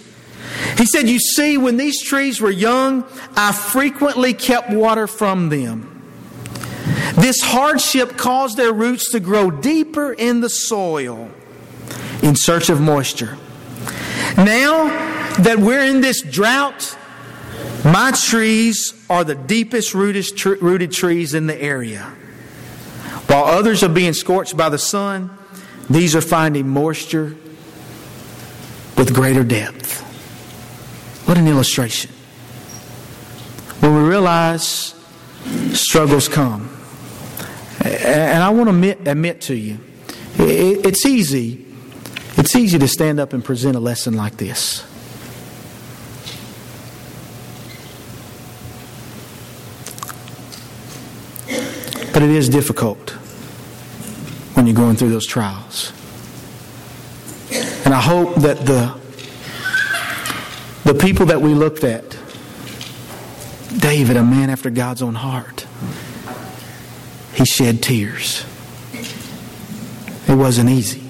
He 0.77 0.85
said, 0.85 1.07
You 1.07 1.19
see, 1.19 1.57
when 1.57 1.77
these 1.77 2.01
trees 2.01 2.41
were 2.41 2.51
young, 2.51 3.05
I 3.35 3.51
frequently 3.51 4.33
kept 4.33 4.69
water 4.69 5.07
from 5.07 5.49
them. 5.49 5.95
This 7.15 7.41
hardship 7.41 8.17
caused 8.17 8.57
their 8.57 8.71
roots 8.71 9.11
to 9.11 9.19
grow 9.19 9.51
deeper 9.51 10.13
in 10.13 10.41
the 10.41 10.49
soil 10.49 11.29
in 12.21 12.35
search 12.35 12.69
of 12.69 12.79
moisture. 12.79 13.37
Now 14.37 14.85
that 15.39 15.57
we're 15.59 15.83
in 15.83 16.01
this 16.01 16.21
drought, 16.21 16.97
my 17.83 18.11
trees 18.11 18.93
are 19.09 19.23
the 19.23 19.35
deepest 19.35 19.93
rooted 19.93 20.91
trees 20.91 21.33
in 21.33 21.47
the 21.47 21.61
area. 21.61 22.13
While 23.29 23.43
others 23.43 23.83
are 23.83 23.89
being 23.89 24.13
scorched 24.13 24.57
by 24.57 24.69
the 24.69 24.79
sun, 24.79 25.29
these 25.87 26.15
are 26.15 26.21
finding 26.21 26.67
moisture 26.67 27.35
with 28.97 29.13
greater 29.13 29.43
depth. 29.43 30.01
What 31.27 31.37
an 31.37 31.47
illustration. 31.47 32.09
When 33.81 33.93
we 33.93 34.01
realize 34.09 34.95
struggles 35.73 36.27
come, 36.27 36.75
and 37.85 38.41
I 38.41 38.49
want 38.49 38.67
to 38.67 38.73
admit, 38.73 39.07
admit 39.07 39.41
to 39.41 39.53
you, 39.53 39.77
it's 40.39 41.05
easy. 41.05 41.67
It's 42.35 42.55
easy 42.55 42.79
to 42.79 42.87
stand 42.87 43.19
up 43.19 43.33
and 43.33 43.45
present 43.45 43.75
a 43.75 43.79
lesson 43.79 44.15
like 44.15 44.37
this. 44.37 44.83
But 52.19 52.27
it 52.27 52.35
is 52.35 52.49
difficult 52.49 53.11
when 54.53 54.67
you're 54.67 54.75
going 54.75 54.97
through 54.97 55.11
those 55.11 55.25
trials. 55.25 55.93
And 57.85 57.93
I 57.93 58.01
hope 58.01 58.35
that 58.41 58.57
the, 58.65 58.93
the 60.83 60.99
people 60.99 61.27
that 61.27 61.39
we 61.41 61.53
looked 61.53 61.85
at, 61.85 62.17
David, 63.77 64.17
a 64.17 64.23
man 64.25 64.49
after 64.49 64.69
God's 64.69 65.01
own 65.01 65.15
heart, 65.15 65.65
he 67.35 67.45
shed 67.45 67.81
tears. 67.81 68.43
It 70.27 70.35
wasn't 70.35 70.71
easy. 70.71 71.01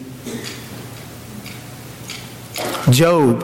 Job, 2.91 3.41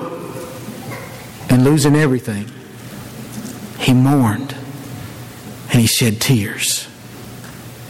and 1.49 1.63
losing 1.63 1.95
everything, 1.95 2.47
he 3.79 3.95
mourned 3.95 4.55
and 5.71 5.81
he 5.81 5.87
shed 5.87 6.21
tears. 6.21 6.89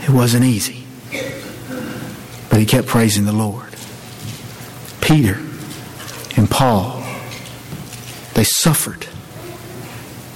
It 0.06 0.12
wasn't 0.12 0.46
easy. 0.46 0.84
But 2.50 2.60
he 2.60 2.66
kept 2.66 2.88
praising 2.88 3.26
the 3.26 3.32
Lord. 3.34 3.76
Peter 5.02 5.40
and 6.38 6.50
Paul, 6.50 7.04
they 8.36 8.44
suffered. 8.44 9.08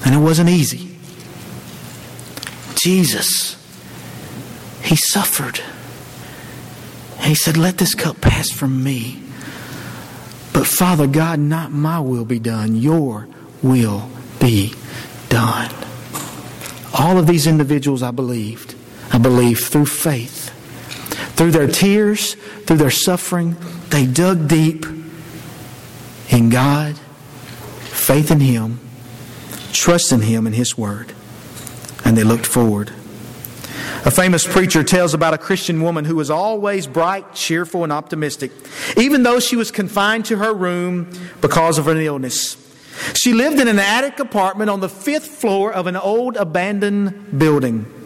And 0.03 0.15
it 0.15 0.17
wasn't 0.17 0.49
easy. 0.49 0.95
Jesus, 2.83 3.55
he 4.81 4.95
suffered. 4.95 5.61
He 7.21 7.35
said, 7.35 7.55
Let 7.55 7.77
this 7.77 7.93
cup 7.93 8.21
pass 8.21 8.49
from 8.49 8.83
me. 8.83 9.21
But 10.51 10.65
Father 10.65 11.05
God, 11.05 11.39
not 11.39 11.71
my 11.71 11.99
will 11.99 12.25
be 12.25 12.39
done, 12.39 12.75
your 12.75 13.27
will 13.61 14.09
be 14.39 14.73
done. 15.29 15.71
All 16.97 17.19
of 17.19 17.27
these 17.27 17.45
individuals, 17.45 18.01
I 18.01 18.11
believed, 18.11 18.73
I 19.19 19.21
believe 19.21 19.59
through 19.59 19.87
faith, 19.87 20.49
through 21.35 21.51
their 21.51 21.67
tears, 21.67 22.35
through 22.65 22.77
their 22.77 22.89
suffering, 22.89 23.57
they 23.89 24.05
dug 24.05 24.47
deep 24.47 24.85
in 26.29 26.49
God, 26.49 26.97
faith 26.97 28.31
in 28.31 28.39
Him, 28.39 28.79
trust 29.73 30.13
in 30.13 30.21
Him 30.21 30.47
and 30.47 30.55
His 30.55 30.77
Word, 30.77 31.11
and 32.05 32.15
they 32.15 32.23
looked 32.23 32.45
forward. 32.45 32.93
A 34.05 34.11
famous 34.11 34.47
preacher 34.47 34.85
tells 34.85 35.13
about 35.13 35.33
a 35.33 35.37
Christian 35.37 35.81
woman 35.81 36.05
who 36.05 36.15
was 36.15 36.29
always 36.29 36.87
bright, 36.87 37.33
cheerful, 37.33 37.83
and 37.83 37.91
optimistic, 37.91 38.53
even 38.95 39.23
though 39.23 39.41
she 39.41 39.57
was 39.57 39.69
confined 39.69 40.23
to 40.27 40.37
her 40.37 40.53
room 40.53 41.11
because 41.41 41.77
of 41.77 41.89
an 41.89 41.97
illness. 41.97 42.55
She 43.15 43.33
lived 43.33 43.59
in 43.59 43.67
an 43.67 43.79
attic 43.79 44.19
apartment 44.19 44.69
on 44.69 44.79
the 44.79 44.87
fifth 44.87 45.27
floor 45.27 45.73
of 45.73 45.87
an 45.87 45.97
old 45.97 46.37
abandoned 46.37 47.37
building. 47.37 47.98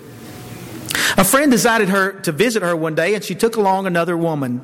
A 1.18 1.24
friend 1.24 1.52
decided 1.52 1.90
her 1.90 2.14
to 2.22 2.32
visit 2.32 2.64
her 2.64 2.76
one 2.76 2.96
day, 2.96 3.14
and 3.16 3.24
she 3.24 3.36
took 3.36 3.56
along 3.56 3.86
another 3.86 4.18
woman. 4.18 4.62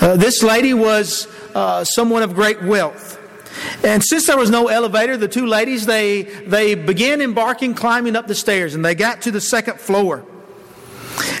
Uh, 0.00 0.16
this 0.16 0.42
lady 0.42 0.74
was 0.74 1.28
uh, 1.54 1.84
someone 1.84 2.22
of 2.22 2.34
great 2.34 2.62
wealth. 2.62 3.16
And 3.84 4.02
since 4.04 4.26
there 4.26 4.36
was 4.36 4.50
no 4.50 4.68
elevator, 4.68 5.16
the 5.16 5.28
two 5.28 5.46
ladies 5.46 5.86
they 5.86 6.22
they 6.22 6.74
began 6.74 7.20
embarking 7.20 7.74
climbing 7.74 8.16
up 8.16 8.26
the 8.26 8.34
stairs, 8.34 8.74
and 8.74 8.84
they 8.84 8.94
got 8.94 9.22
to 9.22 9.30
the 9.30 9.40
second 9.40 9.80
floor. 9.80 10.24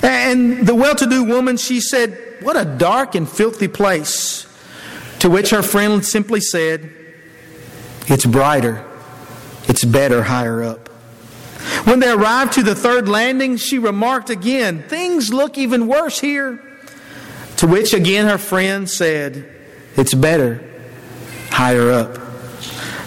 And 0.02 0.66
the 0.66 0.74
well-to-do 0.74 1.24
woman, 1.24 1.56
she 1.56 1.80
said, 1.80 2.18
"What 2.40 2.56
a 2.56 2.64
dark 2.64 3.14
and 3.14 3.28
filthy 3.28 3.68
place." 3.68 4.46
To 5.20 5.30
which 5.30 5.50
her 5.50 5.62
friend 5.62 6.04
simply 6.04 6.40
said, 6.40 6.90
"It's 8.06 8.24
brighter. 8.24 8.84
It's 9.68 9.84
better 9.84 10.22
higher 10.22 10.62
up." 10.62 10.88
When 11.84 12.00
they 12.00 12.10
arrived 12.10 12.54
to 12.54 12.62
the 12.62 12.74
third 12.74 13.08
landing, 13.08 13.56
she 13.56 13.78
remarked 13.78 14.30
again, 14.30 14.82
Things 14.82 15.32
look 15.32 15.58
even 15.58 15.86
worse 15.86 16.18
here. 16.18 16.62
To 17.58 17.66
which 17.66 17.92
again 17.92 18.26
her 18.26 18.38
friend 18.38 18.88
said, 18.88 19.48
It's 19.96 20.14
better 20.14 20.64
higher 21.50 21.90
up. 21.90 22.14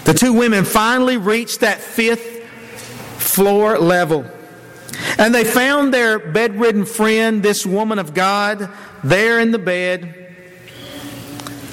The 0.04 0.14
two 0.14 0.32
women 0.32 0.64
finally 0.64 1.16
reached 1.16 1.60
that 1.60 1.80
fifth 1.80 2.44
floor 3.18 3.78
level. 3.78 4.26
And 5.18 5.34
they 5.34 5.44
found 5.44 5.94
their 5.94 6.18
bedridden 6.18 6.84
friend, 6.84 7.42
this 7.42 7.64
woman 7.64 7.98
of 7.98 8.14
God, 8.14 8.68
there 9.02 9.40
in 9.40 9.52
the 9.52 9.58
bed, 9.58 10.34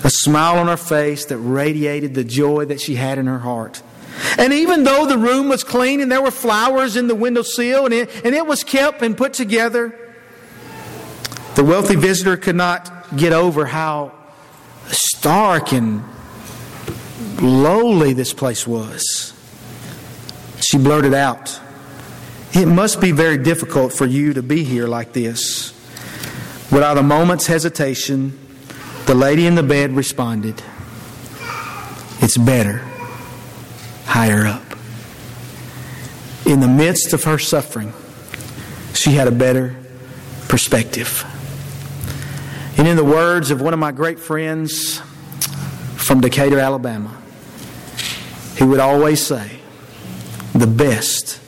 a 0.03 0.09
smile 0.09 0.57
on 0.57 0.67
her 0.67 0.77
face 0.77 1.25
that 1.25 1.37
radiated 1.37 2.13
the 2.13 2.23
joy 2.23 2.65
that 2.65 2.79
she 2.79 2.95
had 2.95 3.17
in 3.17 3.27
her 3.27 3.39
heart. 3.39 3.81
And 4.37 4.53
even 4.53 4.83
though 4.83 5.05
the 5.05 5.17
room 5.17 5.49
was 5.49 5.63
clean 5.63 6.01
and 6.01 6.11
there 6.11 6.21
were 6.21 6.31
flowers 6.31 6.95
in 6.95 7.07
the 7.07 7.15
windowsill 7.15 7.85
and 7.85 7.93
it, 7.93 8.25
and 8.25 8.35
it 8.35 8.45
was 8.45 8.63
kept 8.63 9.01
and 9.01 9.17
put 9.17 9.33
together, 9.33 9.97
the 11.55 11.63
wealthy 11.63 11.95
visitor 11.95 12.37
could 12.37 12.55
not 12.55 13.15
get 13.15 13.33
over 13.33 13.65
how 13.65 14.13
stark 14.87 15.73
and 15.73 16.03
lowly 17.41 18.13
this 18.13 18.33
place 18.33 18.65
was. 18.67 19.33
She 20.61 20.77
blurted 20.77 21.13
out, 21.13 21.59
It 22.53 22.65
must 22.65 23.01
be 23.01 23.11
very 23.11 23.37
difficult 23.37 23.93
for 23.93 24.05
you 24.05 24.33
to 24.33 24.43
be 24.43 24.63
here 24.63 24.87
like 24.87 25.13
this. 25.13 25.73
Without 26.71 26.97
a 26.97 27.03
moment's 27.03 27.47
hesitation, 27.47 28.37
the 29.05 29.15
lady 29.15 29.47
in 29.47 29.55
the 29.55 29.63
bed 29.63 29.93
responded, 29.93 30.61
It's 32.21 32.37
better 32.37 32.83
higher 34.09 34.47
up. 34.47 34.63
In 36.47 36.61
the 36.61 36.67
midst 36.67 37.13
of 37.13 37.25
her 37.25 37.37
suffering, 37.37 37.93
she 38.95 39.11
had 39.11 39.27
a 39.27 39.31
better 39.31 39.75
perspective. 40.47 41.23
And 42.77 42.87
in 42.87 42.97
the 42.97 43.05
words 43.05 43.51
of 43.51 43.61
one 43.61 43.71
of 43.71 43.79
my 43.79 43.91
great 43.91 44.19
friends 44.19 44.99
from 45.95 46.21
Decatur, 46.21 46.57
Alabama, 46.57 47.15
he 48.57 48.63
would 48.63 48.79
always 48.79 49.23
say, 49.23 49.59
The 50.53 50.67
best 50.67 51.39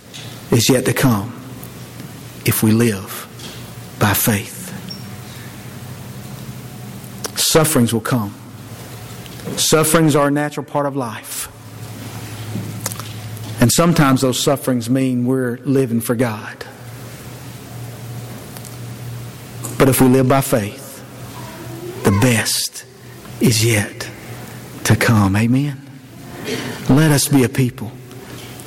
is 0.52 0.70
yet 0.70 0.86
to 0.86 0.94
come 0.94 1.34
if 2.46 2.62
we 2.62 2.72
live 2.72 3.28
by 4.00 4.14
faith. 4.14 4.60
Sufferings 7.38 7.92
will 7.92 8.02
come. 8.02 8.36
Sufferings 9.58 10.16
are 10.16 10.28
a 10.28 10.32
natural 10.32 10.66
part 10.66 10.86
of 10.86 10.96
life. 10.96 11.51
And 13.62 13.72
sometimes 13.72 14.22
those 14.22 14.40
sufferings 14.40 14.90
mean 14.90 15.26
we're 15.26 15.58
living 15.58 16.02
for 16.02 16.16
God. 16.16 16.66
But 19.78 19.88
if 19.88 20.02
we 20.02 20.08
live 20.08 20.28
by 20.28 20.42
faith, 20.42 21.04
the 22.04 22.12
best 22.22 22.86
is 23.40 23.64
yet 23.64 24.10
to 24.86 24.96
come. 24.96 25.36
Amen. 25.36 25.80
Let 26.90 27.12
us 27.12 27.28
be 27.28 27.44
a 27.44 27.50
people 27.50 27.92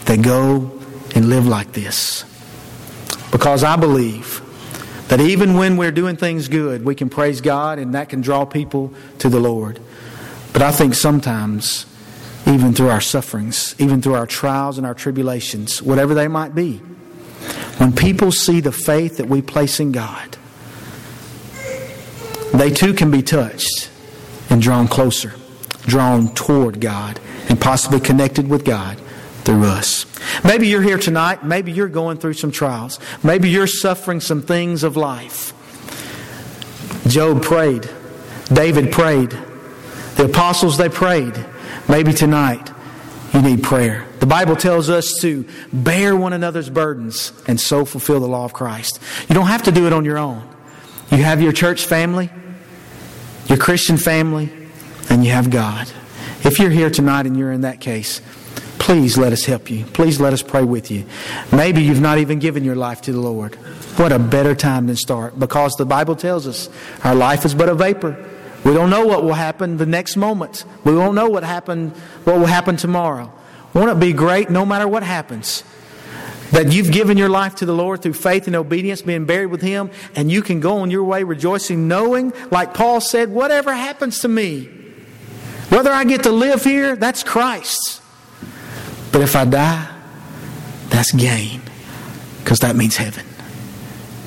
that 0.04 0.22
go 0.22 0.80
and 1.14 1.28
live 1.28 1.46
like 1.46 1.72
this. 1.72 2.24
Because 3.32 3.64
I 3.64 3.74
believe 3.74 4.40
that 5.08 5.20
even 5.20 5.56
when 5.56 5.76
we're 5.76 5.90
doing 5.90 6.16
things 6.16 6.46
good, 6.46 6.84
we 6.84 6.94
can 6.94 7.10
praise 7.10 7.40
God 7.40 7.80
and 7.80 7.94
that 7.94 8.08
can 8.08 8.20
draw 8.20 8.44
people 8.44 8.94
to 9.18 9.28
the 9.28 9.40
Lord. 9.40 9.80
But 10.52 10.62
I 10.62 10.70
think 10.70 10.94
sometimes 10.94 11.84
even 12.46 12.74
through 12.74 12.88
our 12.88 13.00
sufferings, 13.00 13.74
even 13.78 14.02
through 14.02 14.14
our 14.14 14.26
trials 14.26 14.78
and 14.78 14.86
our 14.86 14.94
tribulations, 14.94 15.82
whatever 15.82 16.14
they 16.14 16.28
might 16.28 16.54
be. 16.54 16.76
When 17.78 17.92
people 17.92 18.32
see 18.32 18.60
the 18.60 18.72
faith 18.72 19.16
that 19.16 19.28
we 19.28 19.42
place 19.42 19.80
in 19.80 19.92
God, 19.92 20.36
they 22.52 22.70
too 22.70 22.94
can 22.94 23.10
be 23.10 23.22
touched 23.22 23.90
and 24.50 24.62
drawn 24.62 24.86
closer, 24.86 25.34
drawn 25.82 26.32
toward 26.34 26.80
God, 26.80 27.18
and 27.48 27.60
possibly 27.60 28.00
connected 28.00 28.48
with 28.48 28.64
God 28.64 28.98
through 29.44 29.64
us. 29.64 30.06
Maybe 30.44 30.68
you're 30.68 30.82
here 30.82 30.98
tonight. 30.98 31.44
Maybe 31.44 31.72
you're 31.72 31.88
going 31.88 32.18
through 32.18 32.34
some 32.34 32.50
trials. 32.50 32.98
Maybe 33.22 33.50
you're 33.50 33.66
suffering 33.66 34.20
some 34.20 34.42
things 34.42 34.84
of 34.84 34.96
life. 34.96 35.52
Job 37.08 37.42
prayed. 37.42 37.88
David 38.52 38.92
prayed. 38.92 39.36
The 40.16 40.26
apostles, 40.26 40.78
they 40.78 40.88
prayed. 40.88 41.34
Maybe 41.88 42.12
tonight 42.12 42.70
you 43.32 43.42
need 43.42 43.62
prayer. 43.62 44.06
The 44.20 44.26
Bible 44.26 44.56
tells 44.56 44.88
us 44.88 45.12
to 45.20 45.46
bear 45.72 46.16
one 46.16 46.32
another's 46.32 46.70
burdens 46.70 47.32
and 47.46 47.60
so 47.60 47.84
fulfill 47.84 48.20
the 48.20 48.28
law 48.28 48.44
of 48.44 48.52
Christ. 48.52 49.00
You 49.28 49.34
don't 49.34 49.48
have 49.48 49.64
to 49.64 49.72
do 49.72 49.86
it 49.86 49.92
on 49.92 50.04
your 50.04 50.18
own. 50.18 50.48
You 51.10 51.18
have 51.18 51.42
your 51.42 51.52
church 51.52 51.84
family, 51.84 52.30
your 53.48 53.58
Christian 53.58 53.96
family, 53.96 54.50
and 55.10 55.24
you 55.24 55.32
have 55.32 55.50
God. 55.50 55.90
If 56.42 56.58
you're 56.58 56.70
here 56.70 56.90
tonight 56.90 57.26
and 57.26 57.36
you're 57.36 57.52
in 57.52 57.62
that 57.62 57.80
case, 57.80 58.20
please 58.78 59.16
let 59.18 59.32
us 59.32 59.44
help 59.44 59.70
you. 59.70 59.84
Please 59.86 60.20
let 60.20 60.32
us 60.32 60.42
pray 60.42 60.62
with 60.62 60.90
you. 60.90 61.04
Maybe 61.52 61.82
you've 61.82 62.00
not 62.00 62.18
even 62.18 62.38
given 62.38 62.64
your 62.64 62.76
life 62.76 63.02
to 63.02 63.12
the 63.12 63.20
Lord. 63.20 63.54
What 63.96 64.12
a 64.12 64.18
better 64.18 64.54
time 64.54 64.86
than 64.86 64.96
start 64.96 65.38
because 65.38 65.74
the 65.74 65.86
Bible 65.86 66.16
tells 66.16 66.46
us 66.46 66.68
our 67.02 67.14
life 67.14 67.44
is 67.44 67.54
but 67.54 67.68
a 67.68 67.74
vapor. 67.74 68.30
We 68.64 68.72
don't 68.72 68.88
know 68.88 69.06
what 69.06 69.22
will 69.22 69.34
happen 69.34 69.76
the 69.76 69.86
next 69.86 70.16
moment. 70.16 70.64
We 70.84 70.94
won't 70.94 71.14
know 71.14 71.28
what 71.28 71.44
happened, 71.44 71.92
what 72.24 72.38
will 72.38 72.46
happen 72.46 72.76
tomorrow. 72.76 73.30
Won't 73.74 73.90
it 73.90 74.00
be 74.00 74.12
great 74.12 74.48
no 74.48 74.64
matter 74.64 74.88
what 74.88 75.02
happens? 75.02 75.62
That 76.52 76.72
you've 76.72 76.92
given 76.92 77.18
your 77.18 77.28
life 77.28 77.56
to 77.56 77.66
the 77.66 77.74
Lord 77.74 78.00
through 78.00 78.14
faith 78.14 78.46
and 78.46 78.56
obedience, 78.56 79.02
being 79.02 79.26
buried 79.26 79.46
with 79.46 79.60
Him, 79.60 79.90
and 80.14 80.30
you 80.30 80.40
can 80.40 80.60
go 80.60 80.78
on 80.78 80.90
your 80.90 81.04
way 81.04 81.24
rejoicing, 81.24 81.88
knowing, 81.88 82.32
like 82.50 82.72
Paul 82.72 83.00
said, 83.00 83.30
whatever 83.30 83.74
happens 83.74 84.20
to 84.20 84.28
me, 84.28 84.66
whether 85.68 85.90
I 85.90 86.04
get 86.04 86.22
to 86.22 86.30
live 86.30 86.62
here, 86.62 86.96
that's 86.96 87.22
Christ's. 87.22 88.00
But 89.10 89.22
if 89.22 89.34
I 89.36 89.44
die, 89.44 89.88
that's 90.88 91.12
gain, 91.12 91.60
because 92.38 92.60
that 92.60 92.76
means 92.76 92.96
heaven. 92.96 93.26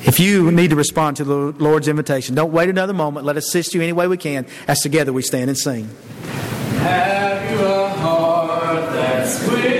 If 0.08 0.18
you 0.18 0.50
need 0.50 0.70
to 0.70 0.76
respond 0.76 1.18
to 1.18 1.24
the 1.24 1.34
Lord's 1.34 1.86
invitation, 1.86 2.34
don't 2.34 2.50
wait 2.50 2.70
another 2.70 2.94
moment. 2.94 3.26
Let 3.26 3.36
us 3.36 3.46
assist 3.46 3.74
you 3.74 3.82
any 3.82 3.92
way 3.92 4.08
we 4.08 4.16
can 4.16 4.46
as 4.66 4.80
together 4.80 5.12
we 5.12 5.20
stand 5.20 5.50
and 5.50 5.58
sing. 5.58 5.86
Have 6.78 7.50
you 7.50 7.66
a 7.66 7.88
heart 7.90 8.90
that's? 8.94 9.77